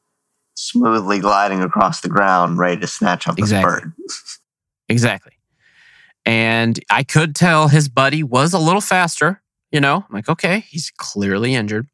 [0.56, 3.94] smoothly gliding across the ground, ready to snatch up this bird.
[4.88, 5.32] Exactly.
[6.28, 9.42] And I could tell his buddy was a little faster.
[9.72, 11.88] You know, I'm like, okay, he's clearly injured.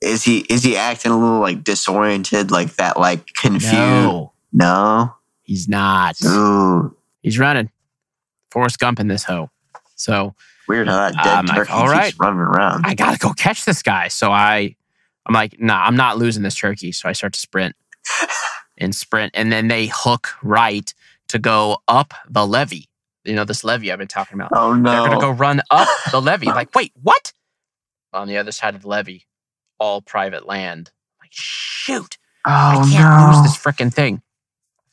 [0.00, 3.74] Is he is he acting a little like disoriented, like that, like confused?
[3.74, 5.14] No, No.
[5.42, 6.16] he's not.
[6.24, 7.70] Ooh, He's running.
[8.50, 9.50] Forrest Gump in this hoe.
[9.94, 10.34] So
[10.68, 12.86] weird how that dead um, like, turkey all keeps running around.
[12.86, 14.08] I gotta go catch this guy.
[14.08, 14.74] So I,
[15.28, 16.90] I'm like, nah, I'm not losing this turkey.
[16.92, 17.76] So I start to sprint
[18.78, 20.92] and sprint, and then they hook right
[21.28, 22.88] to go up the levee.
[23.24, 24.50] You know this levee I've been talking about.
[24.54, 24.90] oh no.
[24.90, 26.46] They're gonna go run up the levee.
[26.46, 27.32] Like, wait, what?
[28.14, 29.26] On the other side of the levee,
[29.78, 30.90] all private land.
[31.20, 32.16] Like, shoot,
[32.46, 33.38] oh I can't no!
[33.38, 34.22] lose this freaking thing.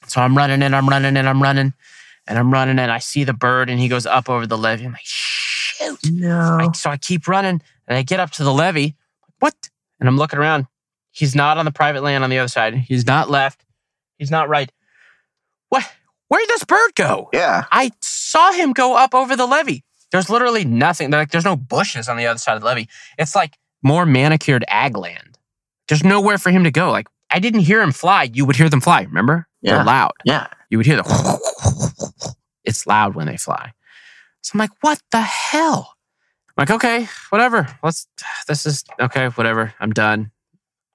[0.08, 1.74] So I'm running and I'm running and I'm running
[2.28, 4.86] and I'm running and I see the bird and he goes up over the levee.
[4.86, 6.00] I'm like, shoot.
[6.12, 6.58] no!
[6.60, 8.96] I, so I keep running and I get up to the levee.
[9.40, 9.56] What?
[10.00, 10.68] And I'm looking around.
[11.12, 12.74] He's not on the private land on the other side.
[12.76, 13.64] He's not left.
[14.18, 14.72] He's not right.
[15.70, 15.89] What?
[16.28, 17.30] Where'd this bird go?
[17.34, 19.84] yeah, I saw him go up over the levee.
[20.12, 21.12] There's literally nothing.
[21.12, 22.89] Like there's no bushes on the other side of the levee.
[23.18, 25.38] It's like more manicured ag land.
[25.88, 26.91] There's nowhere for him to go.
[26.91, 28.30] Like I didn't hear him fly.
[28.34, 29.02] You would hear them fly.
[29.04, 29.48] Remember?
[29.62, 29.76] Yeah.
[29.76, 30.14] They're loud.
[30.26, 30.48] yeah.
[30.70, 31.06] You would hear the.
[32.64, 33.74] It's loud when they fly.
[34.41, 35.95] So I'm like, what the hell?
[36.58, 37.68] Like, okay, whatever.
[37.84, 38.08] Let's.
[38.47, 39.28] This is okay.
[39.30, 39.74] Whatever.
[39.80, 40.32] I'm done.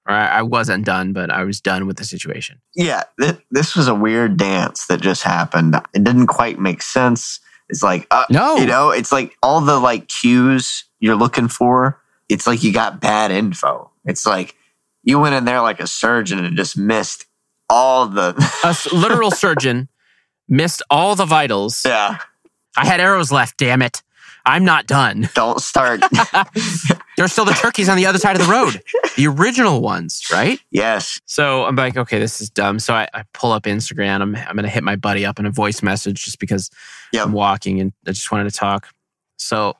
[0.08, 2.60] Or I, I wasn't done, but I was done with the situation.
[2.74, 5.74] yeah, th- this was a weird dance that just happened.
[5.92, 7.38] It didn't quite make sense.
[7.68, 8.56] It's like, uh, No.
[8.56, 12.00] you know, it's like all the like cues you're looking for.
[12.30, 13.90] It's like you got bad info.
[14.06, 14.56] It's like
[15.02, 17.26] you went in there like a surgeon and just missed
[17.68, 18.34] all the.
[18.64, 19.88] a literal surgeon
[20.48, 21.82] missed all the vitals.
[21.84, 22.16] yeah,
[22.76, 24.02] I had arrows left, damn it.
[24.46, 25.28] I'm not done.
[25.34, 26.00] don't start.
[27.16, 28.82] There's still the turkeys on the other side of the road,
[29.16, 30.58] the original ones, right?
[30.70, 32.78] yes, So I'm like, okay, this is dumb.
[32.78, 34.22] So I, I pull up Instagram.
[34.22, 36.70] I'm, I'm going to hit my buddy up in a voice message just because
[37.12, 37.26] Yep.
[37.26, 38.88] I'm walking and I just wanted to talk.
[39.36, 39.74] So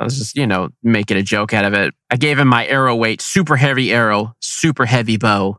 [0.00, 1.94] I was just, you know, making a joke out of it.
[2.10, 5.58] I gave him my arrow weight, super heavy arrow, super heavy bow.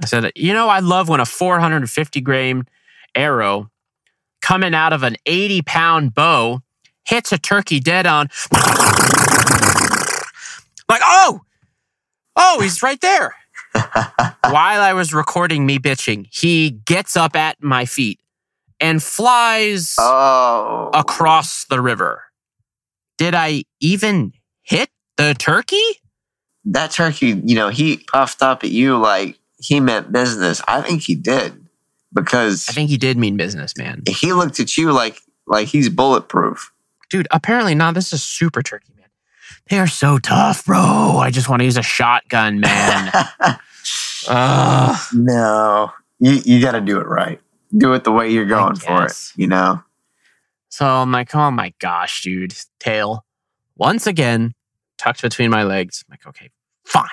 [0.00, 2.66] I said, you know, I love when a 450 grain
[3.14, 3.70] arrow
[4.40, 6.60] coming out of an 80 pound bow
[7.08, 8.28] hits a turkey dead on.
[10.88, 11.40] like, oh,
[12.36, 13.34] oh, he's right there.
[13.72, 18.20] While I was recording me bitching, he gets up at my feet
[18.80, 22.24] and flies oh, across the river.
[23.16, 24.32] Did I even
[24.62, 25.82] hit the turkey?
[26.72, 27.40] that turkey.
[27.44, 30.62] You know, he puffed up at you like he meant business.
[30.68, 31.66] I think he did
[32.12, 34.02] because I think he did mean business, man.
[34.08, 36.72] he looked at you like like he's bulletproof.
[37.08, 37.94] Dude, apparently not.
[37.94, 39.06] This is super turkey, man.
[39.70, 41.18] They are so tough, bro.
[41.18, 43.10] I just want to use a shotgun, man.
[44.28, 45.00] Ugh.
[45.14, 47.40] no, you you got to do it right.
[47.76, 49.32] Do it the way you're going for it.
[49.36, 49.82] You know.
[50.68, 52.54] So I'm like, oh my gosh, dude.
[52.78, 53.24] Tail
[53.76, 54.54] once again
[54.98, 56.04] tucked between my legs.
[56.06, 56.50] I'm like, okay,
[56.84, 57.08] fine.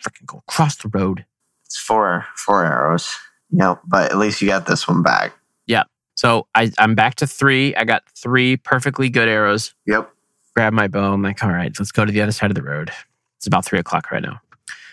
[0.00, 1.24] Freaking go across the road.
[1.64, 3.16] It's four four arrows.
[3.50, 5.32] Yep, but at least you got this one back.
[6.14, 7.74] So I, I'm back to three.
[7.74, 9.74] I got three perfectly good arrows.
[9.86, 10.10] Yep.
[10.54, 11.12] Grab my bow.
[11.12, 12.90] I'm like, all right, let's go to the other side of the road.
[13.38, 14.40] It's about three o'clock right now.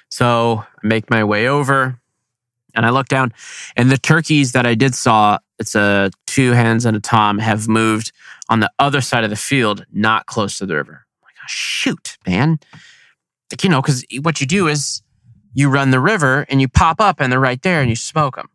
[0.10, 2.00] So I make my way over
[2.76, 3.34] And I look down,
[3.76, 7.68] and the turkeys that I did saw, it's a two hens and a tom, have
[7.68, 8.12] moved
[8.48, 11.06] on the other side of the field, not close to the river.
[11.22, 12.60] I'm like, oh, shoot, man.
[13.52, 15.02] Like, you know, because what you do is
[15.54, 18.36] you run the river and you pop up and they're right there and you smoke
[18.36, 18.50] them.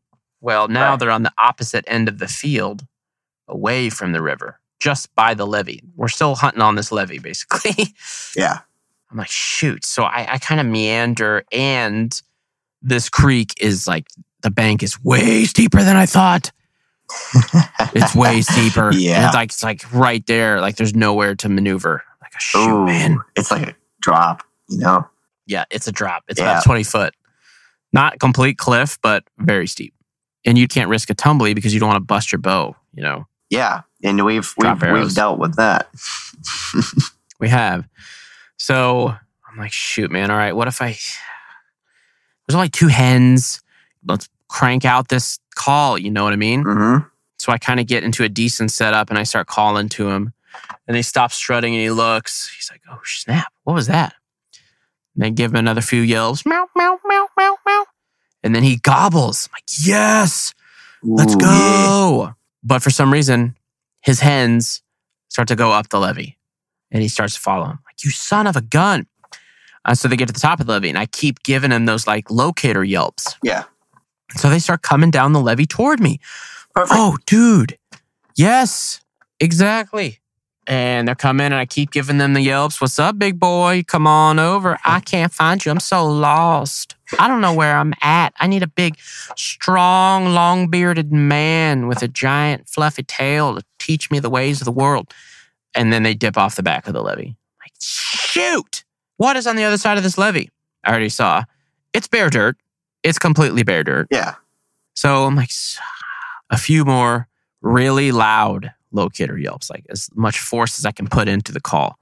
[0.45, 0.99] Well, now Right.
[1.01, 2.87] they're on the opposite end of the field,
[3.49, 5.81] away from the river, just by the levee.
[5.97, 7.95] We're still hunting on this levee, basically.
[8.37, 8.59] Yeah.
[9.11, 9.87] I'm like, shoot.
[9.87, 12.21] So I, I kind of meander, and
[12.83, 14.07] this creek is like
[14.43, 16.51] the bank is way steeper than I thought.
[17.95, 18.93] It's way steeper.
[18.93, 19.27] Yeah.
[19.27, 20.61] it's like it's like right there.
[20.61, 22.03] Like there's nowhere to maneuver.
[22.21, 23.19] Like a shoot, Ooh, man.
[23.37, 25.07] It's like a drop, you know?
[25.47, 26.25] Yeah, it's a drop.
[26.29, 26.51] It's Yeah.
[26.53, 27.15] about 20 foot.
[27.93, 29.95] Not complete cliff, but very steep.
[30.45, 33.03] And you can't risk a tumbly because you don't want to bust your bow, you
[33.03, 33.27] know.
[33.51, 33.83] Yeah.
[34.03, 35.07] And we've Drop we've, arrows.
[35.07, 35.89] we've dealt with that.
[37.41, 37.87] We have.
[38.57, 40.31] So I'm like, shoot, man.
[40.31, 40.97] All right, what if I
[42.47, 43.61] there's only two hens.
[44.07, 46.63] Let's crank out this call, you know what I mean?
[46.63, 46.97] hmm
[47.39, 50.33] So I kind of get into a decent setup and I start calling to him.
[50.87, 52.55] And he stops strutting and he looks.
[52.57, 53.53] He's like, oh, snap.
[53.65, 54.15] What was that?
[55.15, 56.47] And they give him another few yells.
[56.47, 57.85] Meow, meow, meow, meow, meow.
[58.45, 59.49] And then he gobbles.
[59.49, 60.55] I'm like, yes,
[61.03, 62.35] let's Ooh, go.
[62.63, 63.57] But for some reason,
[64.03, 64.83] his hens
[65.29, 66.37] start to go up the levee
[66.93, 67.79] and he starts to follow him.
[67.87, 69.07] Like, you son of a gun.
[69.85, 71.87] Uh, so they get to the top of the levee and I keep giving him
[71.87, 73.35] those like locator yelps.
[73.43, 73.65] Yeah.
[74.37, 76.21] So they start coming down the levee toward me.
[76.75, 76.95] Perfect.
[76.99, 77.79] Oh, dude.
[78.37, 79.01] Yes,
[79.41, 80.21] exactly.
[80.67, 82.81] And they're coming, and I keep giving them the yelps.
[82.81, 83.83] What's up, big boy?
[83.87, 84.79] Come on over.
[84.85, 85.71] I can't find you.
[85.71, 86.95] I'm so lost.
[87.19, 88.33] I don't know where I'm at.
[88.41, 88.97] I need a big,
[89.37, 94.65] strong, long bearded man with a giant, fluffy tail to teach me the ways of
[94.65, 95.13] the world.
[95.75, 97.37] And then they dip off the back of the levee.
[97.61, 98.85] Like, shoot.
[99.19, 100.51] What is on the other side of this levee?
[100.83, 101.45] I already saw.
[101.93, 102.57] It's bare dirt.
[103.03, 104.09] It's completely bare dirt.
[104.11, 104.37] Yeah.
[104.95, 105.51] So I'm like,
[106.51, 107.29] a few more
[107.61, 111.99] really loud locator yelps, like as much force as I can put into the call.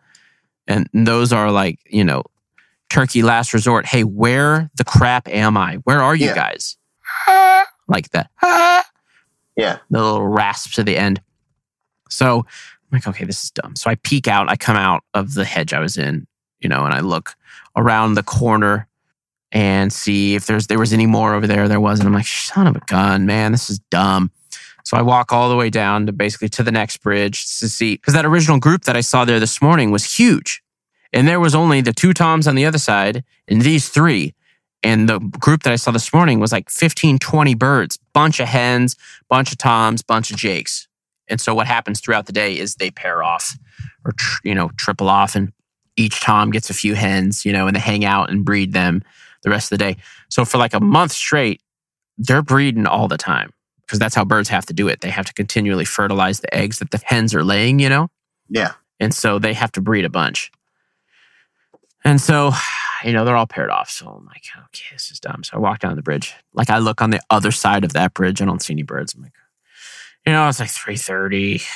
[0.69, 2.23] And those are like, you know,
[2.91, 3.87] turkey last resort.
[3.87, 5.77] Hey, where the crap am I?
[5.85, 6.35] Where are you Yeah.
[6.35, 6.77] guys?
[7.89, 8.31] Like that.
[9.57, 9.79] Yeah.
[9.91, 11.21] The little rasp to the end.
[12.09, 12.45] So I'm
[12.91, 13.77] like, okay, this is dumb.
[13.77, 16.27] So I peek out, I come out of the hedge I was in,
[16.61, 17.35] you know, and I look
[17.77, 18.87] around the corner
[19.51, 21.69] and see if there's there was any more over there.
[21.69, 22.07] There wasn't.
[22.07, 24.31] I'm like, son of a gun, man, this is dumb.
[24.85, 27.95] So I walk all the way down to basically to the next bridge to see
[27.95, 30.63] because that original group that I saw there this morning was huge.
[31.13, 34.35] And there was only the two toms on the other side and these three.
[34.83, 38.49] And the group that I saw this morning was like 15, 20 birds, bunch of
[38.49, 38.97] hens,
[39.29, 40.89] bunch of toms, bunch of jakes.
[41.29, 43.57] And so what happens throughout the day is they pair off
[44.05, 45.53] or, tr- you know, triple off and
[45.97, 49.03] each tom gets a few hens, you know, and they hang out and breed them
[49.43, 49.97] the rest of the day.
[50.31, 51.61] So for like a month straight,
[52.19, 53.53] they're breeding all the time
[53.87, 55.01] because that's how birds have to do it.
[55.01, 58.09] They have to continually fertilize the eggs that the hens are laying, you know?
[58.49, 58.73] Yeah.
[59.01, 60.51] And so they have to breed a bunch.
[62.05, 62.53] And so,
[63.05, 63.91] you know, they're all paired off.
[63.91, 65.43] So I'm like, okay, this is dumb.
[65.45, 66.35] So I walk down the bridge.
[66.55, 68.41] Like I look on the other side of that bridge.
[68.41, 69.15] I don't see any birds.
[69.15, 69.33] I'm like,
[70.27, 71.65] you know, it's like 3.30.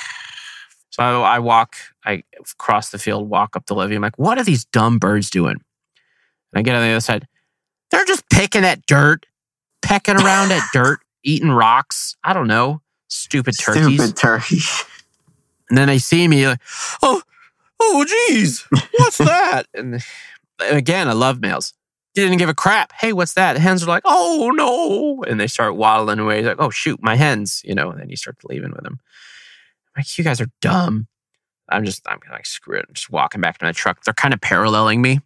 [0.89, 2.23] So I, I walk, I
[2.57, 3.93] cross the field, walk up the levee.
[3.93, 5.51] I'm like, what are these dumb birds doing?
[5.51, 7.27] And I get on the other side.
[7.91, 9.27] They're just picking at dirt,
[9.83, 12.15] pecking around at dirt, eating rocks.
[12.23, 12.81] I don't know.
[13.07, 13.83] Stupid turkeys.
[13.93, 14.59] Stupid turkey.
[15.69, 16.59] And then they see me like,
[17.03, 17.21] oh,
[17.79, 18.65] oh, geez,
[18.97, 19.63] what's that?
[19.73, 20.01] and
[20.59, 21.73] again, I love males.
[22.15, 22.93] Didn't give a crap.
[22.93, 23.53] Hey, what's that?
[23.53, 26.41] The hens are like, oh no, and they start waddling away.
[26.41, 27.91] Like, oh shoot, my hens, you know.
[27.91, 28.99] And then you start leaving with them.
[29.95, 31.07] I'm like, you guys are dumb.
[31.69, 32.85] I'm just, I'm like, screw it.
[32.87, 34.03] I'm just walking back to my truck.
[34.03, 35.19] They're kind of paralleling me.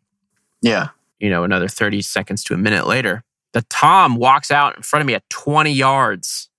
[0.62, 0.90] Yeah.
[1.20, 3.24] You know, another 30 seconds to a minute later,
[3.54, 6.50] the Tom walks out in front of me at 20 yards.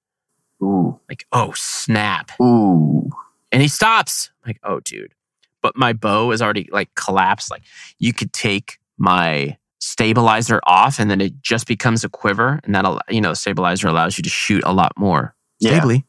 [0.63, 0.99] Ooh.
[1.09, 2.31] Like, oh snap.
[2.41, 3.11] Ooh.
[3.51, 4.31] and he stops.
[4.45, 5.15] I'm like, oh, dude.
[5.61, 7.51] But my bow is already like collapsed.
[7.51, 7.63] Like
[7.99, 12.61] you could take my stabilizer off and then it just becomes a quiver.
[12.65, 15.73] And that'll, you know, stabilizer allows you to shoot a lot more Yeah.
[15.79, 16.05] stably.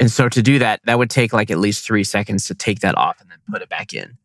[0.00, 2.80] And so to do that, that would take like at least three seconds to take
[2.80, 4.16] that off and then put it back in.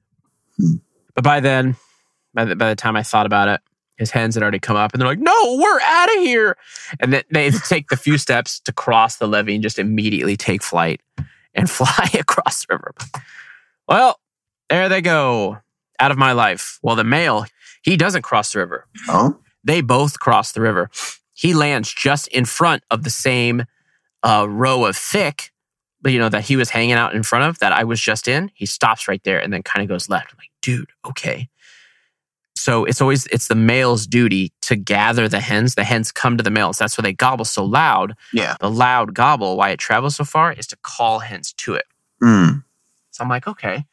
[0.58, 0.76] Hmm.
[1.16, 1.76] But by then,
[2.34, 3.62] by the, by the time I thought about it,
[3.98, 6.58] his hands had already come up and they're like, no, we're out of here.
[7.00, 10.64] And then they take the few steps to cross the levee and just immediately take
[10.64, 11.02] flight
[11.54, 12.94] and fly across the river.
[13.88, 14.20] Well,
[14.70, 15.60] there they go
[16.00, 16.80] out of my life.
[16.82, 17.46] Well, the male,
[17.84, 18.88] he doesn't cross the river.
[19.08, 19.40] Oh.
[19.64, 20.90] They both cross the river.
[21.34, 23.64] He lands just in front of the same
[24.24, 25.52] uh, row of thick,
[26.06, 28.52] you know, that he was hanging out in front of that I was just in.
[28.54, 30.32] He stops right there and then kind of goes left.
[30.32, 31.50] I'm like, dude, okay.
[32.64, 35.76] So it's always it's the male's duty to gather the hens.
[35.76, 36.78] The hens come to the males.
[36.78, 38.14] That's why they gobble so loud.
[38.32, 38.56] Yeah.
[38.62, 41.84] The loud gobble, why it travels so far, is to call hens to it.
[42.24, 42.64] Mm.
[43.12, 43.84] So I'm like, okay,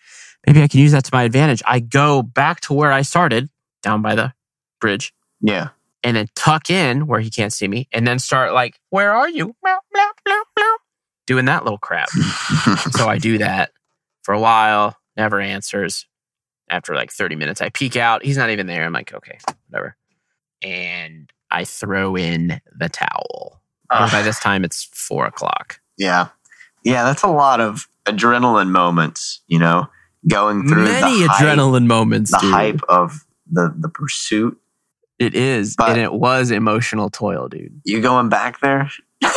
[0.47, 1.63] maybe I can use that to my advantage.
[1.67, 3.49] I go back to where I started,
[3.83, 4.33] down by the
[4.81, 5.71] bridge, Yeah.
[6.05, 9.29] and then tuck in where he can't see me, and then start like, where are
[9.29, 9.57] you?
[11.27, 12.09] Doing that little crap.
[12.93, 13.73] so I do that
[14.23, 16.07] for a while, never answers.
[16.71, 18.25] After like 30 minutes, I peek out.
[18.25, 18.85] He's not even there.
[18.85, 19.97] I'm like, okay, whatever.
[20.63, 23.61] And I throw in the towel.
[23.91, 25.81] And by this time, it's four o'clock.
[25.99, 26.29] yeah.
[26.85, 27.03] Yeah.
[27.05, 29.89] That's a lot of adrenaline moments, you know,
[30.29, 32.53] going through Many the hype, adrenaline moments, the dude.
[32.53, 34.57] hype of the, the pursuit.
[35.19, 37.83] It is, But- and it was emotional toil, dude.
[37.85, 38.91] You going back there?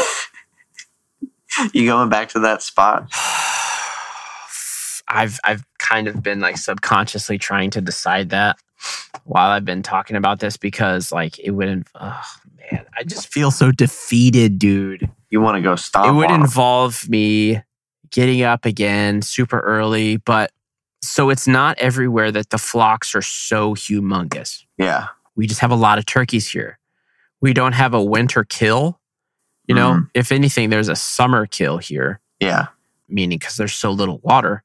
[1.74, 3.12] you going back to that spot?
[5.08, 8.58] I've I've kind of been like subconsciously trying to decide that
[9.24, 11.88] while I've been talking about this because like it wouldn't.
[11.96, 12.22] oh
[12.72, 16.06] man I just feel so defeated dude You want to go stop?
[16.08, 16.42] it would 'em.
[16.42, 17.62] involve me
[18.12, 20.52] getting up again super early but
[21.02, 25.08] so it's not everywhere that the flocks are so humongous Yeah.
[25.36, 26.80] we just have a lot of turkeys here
[27.42, 29.00] we don't have a winter kill
[29.68, 30.10] you know Mhm.
[30.14, 32.68] if anything there's a summer kill here Yeah.
[33.10, 34.64] meaning because there's so little water.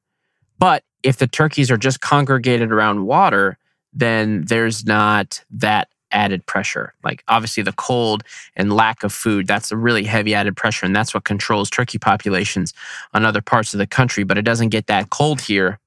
[0.59, 3.57] But if the turkeys are just congregated around water,
[3.93, 6.93] then there's not that added pressure.
[7.03, 8.23] Like obviously the cold
[8.55, 10.85] and lack of food, that's a really heavy added pressure.
[10.85, 12.73] And that's what controls turkey populations
[13.13, 14.23] on other parts of the country.
[14.23, 15.79] But it doesn't get that cold here.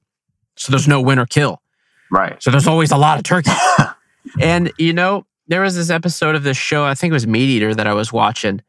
[0.57, 1.61] So there's no winter kill.
[2.11, 2.41] Right.
[2.43, 3.55] So there's always a lot of turkeys.
[4.41, 7.49] and you know, there was this episode of this show, I think it was Meat
[7.49, 8.63] Eater that I was watching,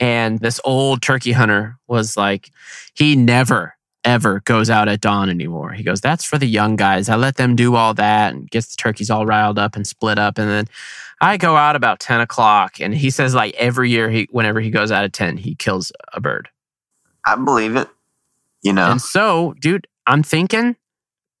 [0.00, 2.50] and this old turkey hunter was like,
[2.94, 3.75] he never
[4.06, 5.72] ever goes out at dawn anymore.
[5.72, 7.10] He goes, That's for the young guys.
[7.10, 10.18] I let them do all that and gets the turkeys all riled up and split
[10.18, 10.38] up.
[10.38, 10.66] And then
[11.20, 12.80] I go out about 10 o'clock.
[12.80, 15.92] And he says like every year he whenever he goes out at 10, he kills
[16.14, 16.48] a bird.
[17.26, 17.88] I believe it.
[18.62, 18.92] You know.
[18.92, 20.76] And so, dude, I'm thinking,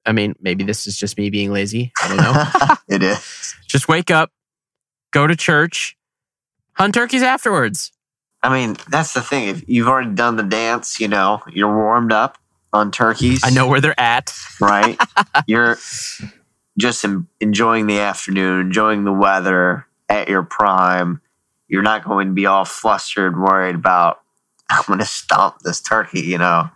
[0.04, 1.92] I mean, maybe this is just me being lazy.
[2.02, 2.74] I don't know.
[2.96, 3.54] it is.
[3.68, 4.32] Just wake up,
[5.12, 5.96] go to church,
[6.74, 7.92] hunt turkeys afterwards.
[8.42, 9.48] I mean, that's the thing.
[9.48, 12.38] If you've already done the dance, you know, you're warmed up
[12.72, 13.42] on turkeys.
[13.44, 14.34] I know where they're at.
[14.60, 14.98] right?
[15.46, 15.78] you're
[16.78, 17.04] just
[17.40, 21.20] enjoying the afternoon, enjoying the weather at your prime.
[21.68, 24.20] You're not going to be all flustered, worried about,
[24.70, 26.70] I'm going to stomp this turkey, you know.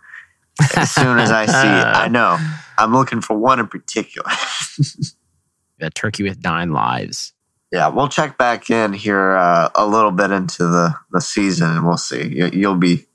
[0.75, 2.37] As soon as I see it, I know.
[2.77, 4.29] I'm looking for one in particular.
[5.81, 7.33] A turkey with nine lives.
[7.71, 11.87] yeah, we'll check back in here uh, a little bit into the, the season and
[11.87, 12.27] we'll see.
[12.27, 13.07] You, you'll be,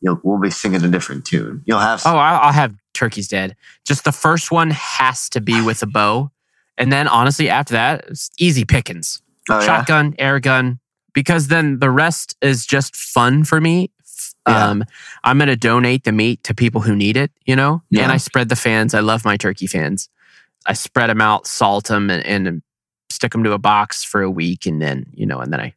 [0.00, 1.62] you'll, we'll be singing a different tune.
[1.66, 3.56] You'll have Oh, I'll, I'll have turkeys dead.
[3.84, 6.30] Just the first one has to be with a bow.
[6.78, 9.22] And then honestly, after that, it's easy pickings.
[9.50, 9.66] oh, yeah?
[9.66, 10.80] Shotgun, air gun.
[11.12, 13.90] Because then the rest is just fun for me.
[14.48, 14.68] Yeah.
[14.68, 14.84] Um,
[15.24, 17.82] I'm going to donate the meat to people who need it, you know?
[17.90, 18.04] Yeah.
[18.04, 18.94] And I spread the fans.
[18.94, 20.08] I love my turkey fans.
[20.66, 22.62] I spread them out, salt them, and, and
[23.10, 24.66] stick them to a box for a week.
[24.66, 25.74] And then, you know, and then I,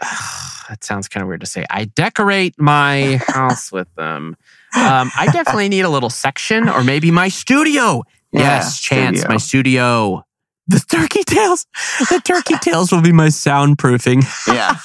[0.68, 1.64] that sounds kind of weird to say.
[1.70, 4.36] I decorate my house with them.
[4.76, 8.02] Um, I definitely need a little section or maybe my studio.
[8.32, 9.32] Yeah, yes, Chance, studio.
[9.32, 10.26] my studio.
[10.66, 11.66] The turkey tails.
[12.10, 14.24] The turkey tails will be my soundproofing.
[14.48, 14.76] Yeah.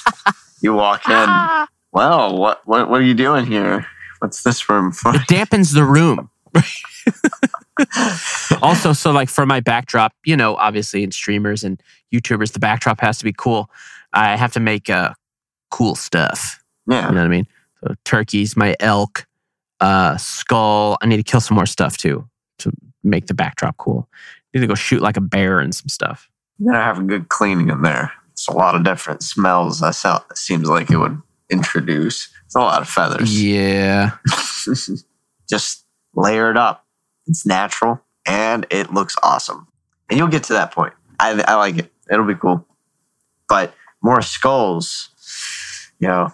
[0.62, 1.68] You walk in.
[1.92, 3.88] Well, what, what what are you doing here?
[4.20, 5.16] What's this room for?
[5.16, 6.30] It dampens the room.
[8.62, 11.82] also, so like for my backdrop, you know, obviously in streamers and
[12.14, 13.72] YouTubers, the backdrop has to be cool.
[14.14, 15.14] I have to make uh,
[15.70, 16.64] cool stuff.
[16.88, 17.08] Yeah.
[17.08, 17.48] You know what I mean?
[17.82, 19.26] So turkeys, my elk,
[19.80, 20.98] uh, skull.
[21.02, 22.28] I need to kill some more stuff too
[22.60, 22.72] to
[23.04, 24.08] make the backdrop cool.
[24.54, 26.30] need to go shoot like a bear and some stuff.
[26.58, 28.12] You gotta have a good cleaning in there.
[28.32, 29.80] It's a lot of different smells.
[29.80, 32.30] That sound, it seems like it would introduce.
[32.46, 33.42] It's a lot of feathers.
[33.42, 34.12] Yeah.
[35.50, 36.86] Just layer it up.
[37.28, 39.68] It's natural and it looks awesome.
[40.10, 40.94] And you'll get to that point.
[41.20, 41.92] I, I like it.
[42.12, 42.66] It'll be cool.
[43.48, 45.10] But more skulls.
[46.00, 46.34] Know.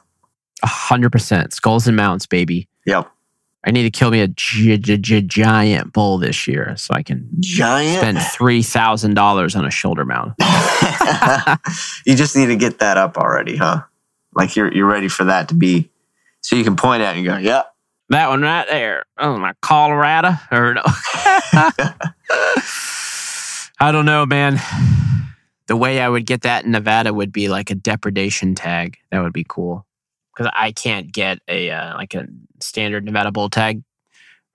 [0.63, 1.53] A hundred percent.
[1.53, 2.68] Skulls and mounts, baby.
[2.86, 3.11] Yep.
[3.68, 7.01] I need to kill me a gi- gi- gi- giant bull this year so I
[7.01, 7.97] can Giant.
[7.99, 10.34] spend three thousand dollars on a shoulder mount.
[12.05, 13.82] you just need to get that up already, huh?
[14.36, 15.89] Like you're you're ready for that to be
[16.41, 17.72] so you can point at it and go, Yep.
[18.09, 19.05] That one right there.
[19.18, 20.84] Oh my Colorado or no.
[23.80, 24.59] I don't know, man.
[25.68, 28.97] The way I would get that in Nevada would be like a depredation tag.
[29.11, 29.86] That would be cool
[30.36, 32.28] because I can't get a uh, like a
[32.59, 33.82] standard Nevada bull tag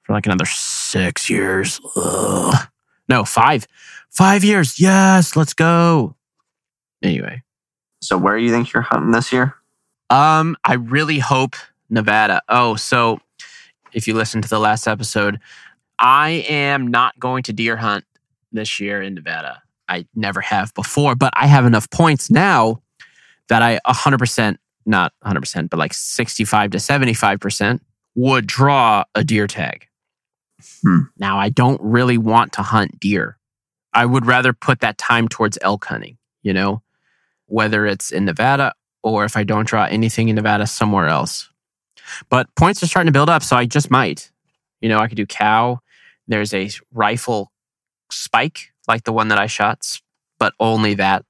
[0.03, 1.81] for like another six years.
[1.97, 2.69] Ugh.
[3.09, 3.67] No, five,
[4.11, 4.79] Five years.
[4.81, 6.17] Yes, let's go.
[7.03, 7.43] Anyway,
[8.01, 9.55] So where do you think you're hunting this year?
[10.11, 11.55] um, I really hope
[11.89, 12.43] Nevada.
[12.49, 13.21] Oh, so
[13.93, 15.39] if you listen to the last episode,
[15.99, 18.05] I am not going to deer hunt
[18.53, 19.63] this year in Nevada.
[19.91, 22.81] I never have before, but I have enough points now
[23.49, 27.81] that I 100%, not 100%, but like 65 to 75%
[28.15, 29.89] would draw a deer tag.
[30.83, 31.01] Hmm.
[31.19, 33.37] Now, I don't really want to hunt deer.
[33.93, 36.83] I would rather put that time towards elk hunting, you know,
[37.47, 41.51] whether it's in Nevada or if I don't draw anything in Nevada, somewhere else.
[42.29, 44.31] But points are starting to build up, so I just might.
[44.81, 45.81] You know, I could do cow.
[46.29, 47.51] There's a rifle
[48.11, 50.01] spike, like the one that I shot,
[50.41, 51.25] but only that.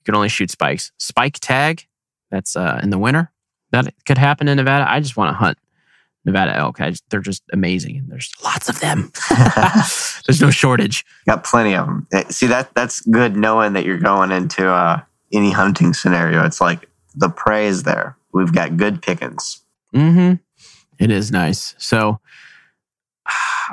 [0.00, 0.90] You can only shoot spikes.
[0.96, 1.86] Spike tag,
[2.30, 3.30] that's uh, in the winter.
[3.72, 4.90] That could happen in Nevada.
[4.90, 5.58] I just want to hunt
[6.24, 6.78] Nevada elk.
[6.78, 8.04] Just, they're just amazing.
[8.08, 9.12] There's lots of them.
[10.26, 11.04] There's no shortage.
[11.26, 12.06] Got plenty of them.
[12.30, 15.02] See that that's good knowing that you're going into uh,
[15.32, 16.44] any hunting scenario.
[16.46, 18.16] It's like the prey is there.
[18.32, 19.60] We've got good pickings.
[19.94, 20.34] Mm-hmm.
[20.98, 21.74] It is nice.
[21.76, 22.20] So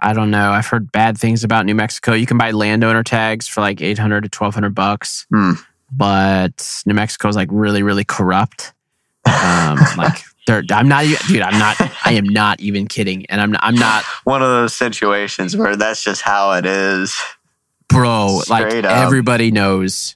[0.02, 0.52] I don't know.
[0.52, 2.14] I've heard bad things about New Mexico.
[2.14, 5.26] You can buy landowner tags for like 800 to 1200 bucks.
[5.30, 5.54] Hmm.
[5.92, 8.74] But New Mexico is like really, really corrupt.
[9.26, 11.76] Um, like they're, I'm not even, dude, I'm not,
[12.06, 13.26] I am not even kidding.
[13.28, 17.20] And I'm, I'm not, One of those situations where that's just how it is.
[17.90, 18.86] bro, like up.
[18.86, 20.16] everybody knows.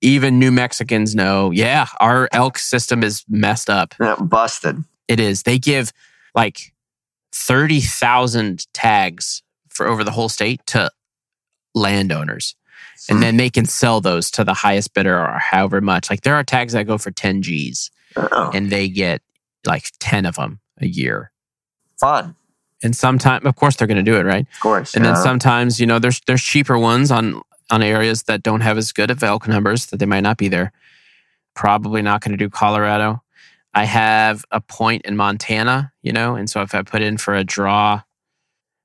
[0.00, 3.94] Even New Mexicans know, yeah, our elk system is messed up.
[3.98, 4.84] Yeah, busted.
[5.08, 5.44] It is.
[5.44, 5.92] They give
[6.34, 6.73] like
[7.34, 10.90] 30,000 tags for over the whole state to
[11.74, 12.54] landowners.
[13.10, 16.08] And then they can sell those to the highest bidder or however much.
[16.08, 19.20] Like there are tags that go for 10 G's Oh, and they get
[19.66, 21.32] like 10 of them a year.
[21.98, 22.36] fun.
[22.82, 24.46] And sometimes, of course, they're going to do it, right?
[24.54, 24.94] Of course.
[24.94, 28.76] And then sometimes, you know, there's there's cheaper ones on on areas that don't have
[28.78, 30.70] as good of elk numbers that they might not be there.
[31.54, 33.22] Probably not going to do Colorado.
[33.74, 37.34] I have a point in Montana, you know, and so if I put in for
[37.34, 38.02] a draw,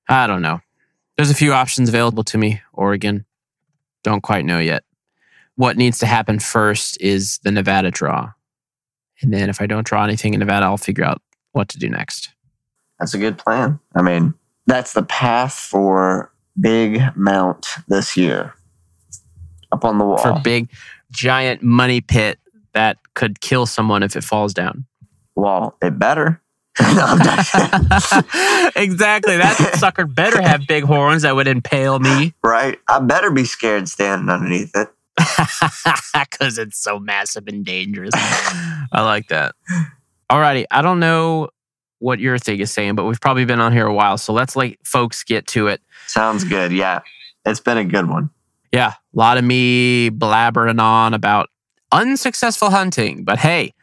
[0.07, 0.61] I don't know.
[1.15, 2.61] There's a few options available to me.
[2.73, 3.25] Oregon,
[4.03, 4.83] don't quite know yet.
[5.55, 8.31] What needs to happen first is the Nevada draw,
[9.21, 11.21] and then if I don't draw anything in Nevada, I'll figure out
[11.51, 12.31] what to do next.
[12.99, 13.79] That's a good plan.
[13.95, 14.33] I mean,
[14.65, 18.53] that's the path for Big Mount this year.
[19.71, 20.17] Up on the wall.
[20.17, 20.69] for big,
[21.11, 22.39] giant money pit
[22.79, 24.85] that could kill someone if it falls down.
[25.35, 26.41] well, it better.
[26.81, 29.35] No, I'm not- exactly.
[29.35, 32.79] That sucker better have big horns that would impale me right?
[32.87, 34.87] I better be scared standing underneath it.
[36.13, 38.11] because it's so massive and dangerous.
[38.15, 39.55] I like that.
[40.31, 40.63] Alrighty.
[40.71, 41.49] I don't know
[41.99, 44.17] what your thing is saying, but we've probably been on here a while.
[44.17, 45.81] So let's let folks get to it.
[46.07, 46.71] Sounds good.
[46.71, 47.01] Yeah.
[47.45, 48.29] It's been a good one.
[48.71, 48.93] Yeah.
[48.93, 51.48] A lot of me blabbering on about
[51.91, 53.73] unsuccessful hunting, but hey,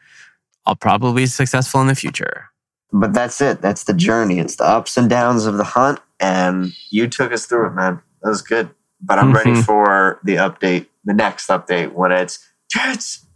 [0.65, 2.47] I'll probably be successful in the future.
[2.93, 3.61] But that's it.
[3.63, 4.39] That's the journey.
[4.39, 6.01] It's the ups and downs of the hunt.
[6.21, 8.01] And you took us through it, man.
[8.23, 8.71] That was good.
[9.01, 9.65] But I'm ready Mhm.
[9.65, 12.39] for the update, the next update when it's
[12.73, 13.27] Jets.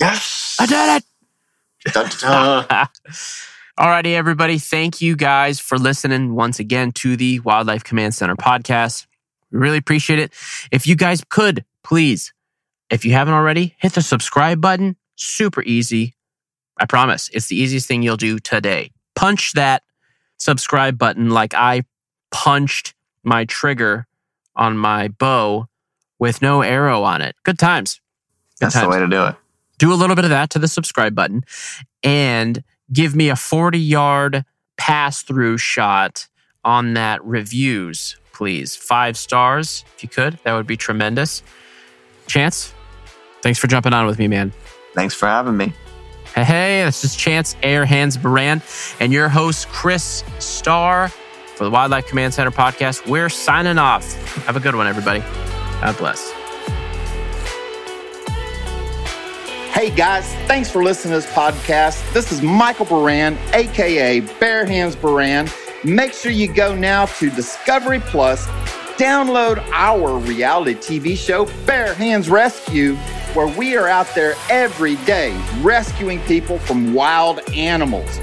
[0.00, 0.56] Yes.
[0.60, 1.02] I did
[1.84, 1.92] it.
[1.92, 2.88] Dun, dun, dun.
[3.78, 4.58] Alrighty, everybody.
[4.58, 9.06] Thank you guys for listening once again to the Wildlife Command Center podcast.
[9.50, 10.32] We really appreciate it.
[10.70, 12.32] If you guys could, please,
[12.90, 14.96] if you haven't already, hit the subscribe button.
[15.16, 16.14] Super easy.
[16.78, 17.28] I promise.
[17.32, 18.90] It's the easiest thing you'll do today.
[19.14, 19.82] Punch that
[20.36, 21.82] subscribe button like I
[22.30, 24.06] punched my trigger
[24.54, 25.66] on my bow
[26.18, 27.34] with no arrow on it.
[27.44, 28.00] Good times.
[28.60, 29.36] Good That's the times way to do it.
[29.78, 31.42] do a little bit of that to the subscribe button
[32.02, 32.62] and
[32.92, 34.44] give me a 40 yard
[34.76, 36.28] pass through shot
[36.64, 38.76] on that reviews, please.
[38.76, 40.38] Five stars, if you could.
[40.44, 41.42] That would be tremendous.
[42.26, 42.72] Chance,
[43.42, 44.52] thanks for jumping on with me, man.
[44.94, 45.72] Thanks for having me.
[46.34, 48.62] Hey, hey, this is Chance Air Hands Baran
[49.00, 51.08] and your host, Chris Starr
[51.56, 53.08] for the Wildlife Command Center podcast.
[53.08, 54.14] We're signing off.
[54.44, 55.20] Have a good one, everybody.
[55.80, 56.32] God bless.
[59.72, 62.12] Hey guys, thanks for listening to this podcast.
[62.12, 65.48] This is Michael Baran, aka Bare Hands Baran.
[65.84, 68.46] Make sure you go now to Discovery Plus,
[68.98, 72.96] download our reality TV show, Bare Hands Rescue,
[73.32, 78.18] where we are out there every day rescuing people from wild animals.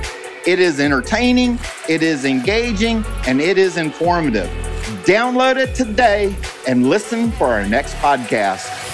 [0.45, 1.57] It is entertaining,
[1.89, 4.49] it is engaging, and it is informative.
[5.05, 6.35] Download it today
[6.67, 8.84] and listen for our next podcast.